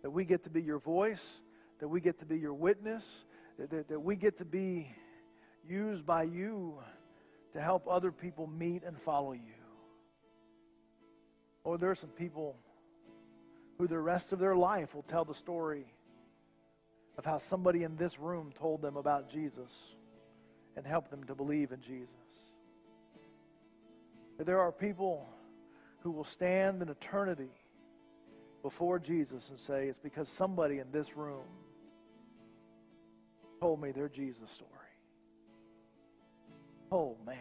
that 0.05 0.11
we 0.11 0.27
get 0.27 0.43
to 0.43 0.51
be 0.51 0.61
your 0.61 0.79
voice, 0.79 1.41
that 1.79 1.89
we 1.89 1.99
get 1.99 2.19
to 2.19 2.27
be 2.27 2.39
your 2.39 2.53
witness, 2.53 3.25
that, 3.59 3.71
that, 3.71 3.89
that 3.89 3.99
we 3.99 4.17
get 4.17 4.37
to 4.37 4.45
be 4.45 4.95
used 5.67 6.05
by 6.05 6.25
you 6.25 6.79
to 7.55 7.61
help 7.61 7.89
other 7.89 8.13
people 8.13 8.47
meet 8.47 8.83
and 8.83 9.01
follow 9.01 9.33
you. 9.33 9.55
Lord, 11.65 11.81
there 11.81 11.91
are 11.91 11.95
some 11.95 12.11
people 12.11 12.59
who 13.79 13.87
the 13.87 13.99
rest 13.99 14.35
of 14.35 14.39
their 14.39 14.55
life 14.55 14.95
will 14.95 15.05
tell 15.05 15.25
the 15.25 15.35
story 15.35 15.87
of 17.17 17.25
how 17.25 17.39
somebody 17.39 17.83
in 17.83 17.97
this 17.97 18.19
room 18.19 18.53
told 18.55 18.83
them 18.83 18.99
about 18.99 19.31
Jesus 19.31 19.97
and 20.77 20.87
helped 20.87 21.11
them 21.11 21.25
to 21.25 21.35
believe 21.35 21.73
in 21.73 21.81
Jesus. 21.81 22.11
That 24.37 24.45
there 24.45 24.61
are 24.61 24.71
people 24.71 25.27
who 26.01 26.11
will 26.11 26.25
stand 26.25 26.83
in 26.83 26.91
eternity 26.91 27.53
before 28.65 28.99
Jesus 28.99 29.51
and 29.51 29.61
say, 29.61 29.89
It's 29.89 29.99
because 29.99 30.27
somebody 30.27 30.79
in 30.79 30.91
this 30.91 31.17
room 31.17 31.45
told 33.61 33.81
me 33.81 33.93
their 33.93 34.09
Jesus 34.09 34.51
story. 34.51 34.71
Oh, 36.91 37.19
man. 37.27 37.37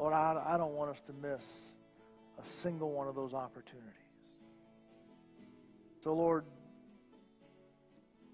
Lord, 0.00 0.12
I, 0.12 0.42
I 0.44 0.56
don't 0.58 0.74
want 0.74 0.90
us 0.90 1.00
to 1.02 1.12
miss 1.12 1.74
a 2.40 2.44
single 2.44 2.90
one 2.90 3.06
of 3.06 3.14
those 3.14 3.34
opportunities. 3.34 3.92
So, 6.00 6.12
Lord, 6.12 6.44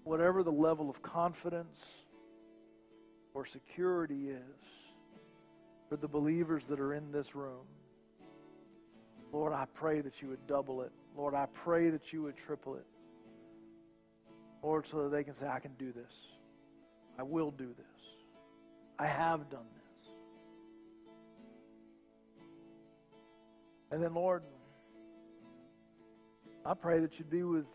whatever 0.03 0.41
the 0.41 0.51
level 0.51 0.89
of 0.89 1.03
confidence 1.03 2.05
or 3.35 3.45
security 3.45 4.29
is 4.29 4.39
for 5.89 5.95
the 5.95 6.07
believers 6.07 6.65
that 6.65 6.79
are 6.79 6.93
in 6.93 7.11
this 7.11 7.35
room, 7.35 7.65
Lord, 9.33 9.51
I 9.51 9.65
pray 9.73 9.99
that 10.01 10.21
you 10.21 10.29
would 10.29 10.45
double 10.45 10.83
it. 10.83 10.91
Lord, 11.17 11.33
I 11.33 11.47
pray 11.51 11.89
that 11.89 12.13
you 12.13 12.21
would 12.21 12.37
triple 12.37 12.75
it. 12.75 12.85
Lord, 14.61 14.85
so 14.85 15.03
that 15.03 15.09
they 15.09 15.23
can 15.23 15.33
say, 15.33 15.47
I 15.47 15.59
can 15.59 15.73
do 15.73 15.91
this. 15.91 16.27
I 17.17 17.23
will 17.23 17.49
do 17.49 17.67
this. 17.67 18.03
I 18.97 19.07
have 19.07 19.49
done 19.49 19.65
this. 19.73 20.09
And 23.91 24.03
then, 24.03 24.13
Lord, 24.13 24.43
I 26.63 26.75
pray 26.75 26.99
that 26.99 27.17
you'd 27.17 27.29
be 27.29 27.43
with 27.43 27.67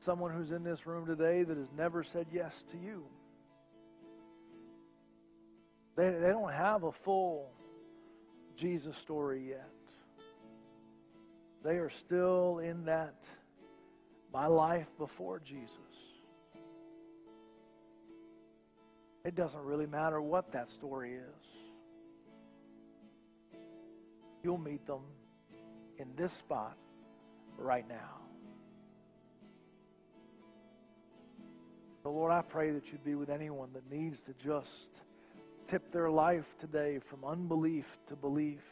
someone 0.00 0.32
who's 0.32 0.50
in 0.50 0.64
this 0.64 0.86
room 0.86 1.06
today 1.06 1.44
that 1.44 1.56
has 1.56 1.72
never 1.72 2.02
said 2.02 2.26
yes 2.32 2.64
to 2.72 2.76
you. 2.76 3.04
They, 5.94 6.10
they 6.10 6.32
don't 6.32 6.52
have 6.52 6.82
a 6.82 6.92
full 6.92 7.52
Jesus 8.56 8.96
story 8.96 9.48
yet. 9.48 9.70
They 11.64 11.78
are 11.78 11.88
still 11.88 12.58
in 12.58 12.84
that 12.84 13.26
my 14.32 14.46
life 14.46 14.90
before 14.98 15.40
Jesus. 15.40 15.78
It 19.24 19.34
doesn't 19.34 19.62
really 19.62 19.86
matter 19.86 20.20
what 20.20 20.52
that 20.52 20.68
story 20.68 21.14
is. 21.14 21.48
You'll 24.42 24.58
meet 24.58 24.84
them 24.84 25.04
in 25.96 26.14
this 26.16 26.34
spot 26.34 26.76
right 27.56 27.88
now. 27.88 28.20
So, 32.02 32.12
Lord, 32.12 32.32
I 32.32 32.42
pray 32.42 32.72
that 32.72 32.92
you'd 32.92 33.04
be 33.04 33.14
with 33.14 33.30
anyone 33.30 33.70
that 33.72 33.90
needs 33.90 34.24
to 34.24 34.34
just 34.34 35.02
tip 35.64 35.90
their 35.90 36.10
life 36.10 36.54
today 36.58 36.98
from 36.98 37.24
unbelief 37.24 37.96
to 38.08 38.16
belief, 38.16 38.70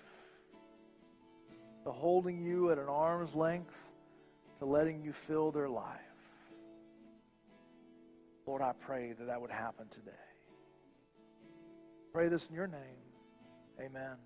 to 1.85 1.91
holding 1.91 2.43
you 2.43 2.71
at 2.71 2.79
an 2.79 2.89
arm's 2.89 3.35
length, 3.35 3.91
to 4.59 4.65
letting 4.65 5.03
you 5.03 5.13
fill 5.13 5.51
their 5.51 5.69
life. 5.69 5.99
Lord, 8.47 8.63
I 8.63 8.73
pray 8.73 9.13
that 9.19 9.27
that 9.27 9.41
would 9.41 9.51
happen 9.51 9.89
today. 9.89 10.11
Pray 12.13 12.29
this 12.29 12.49
in 12.49 12.55
your 12.55 12.67
name. 12.67 12.81
Amen. 13.81 14.17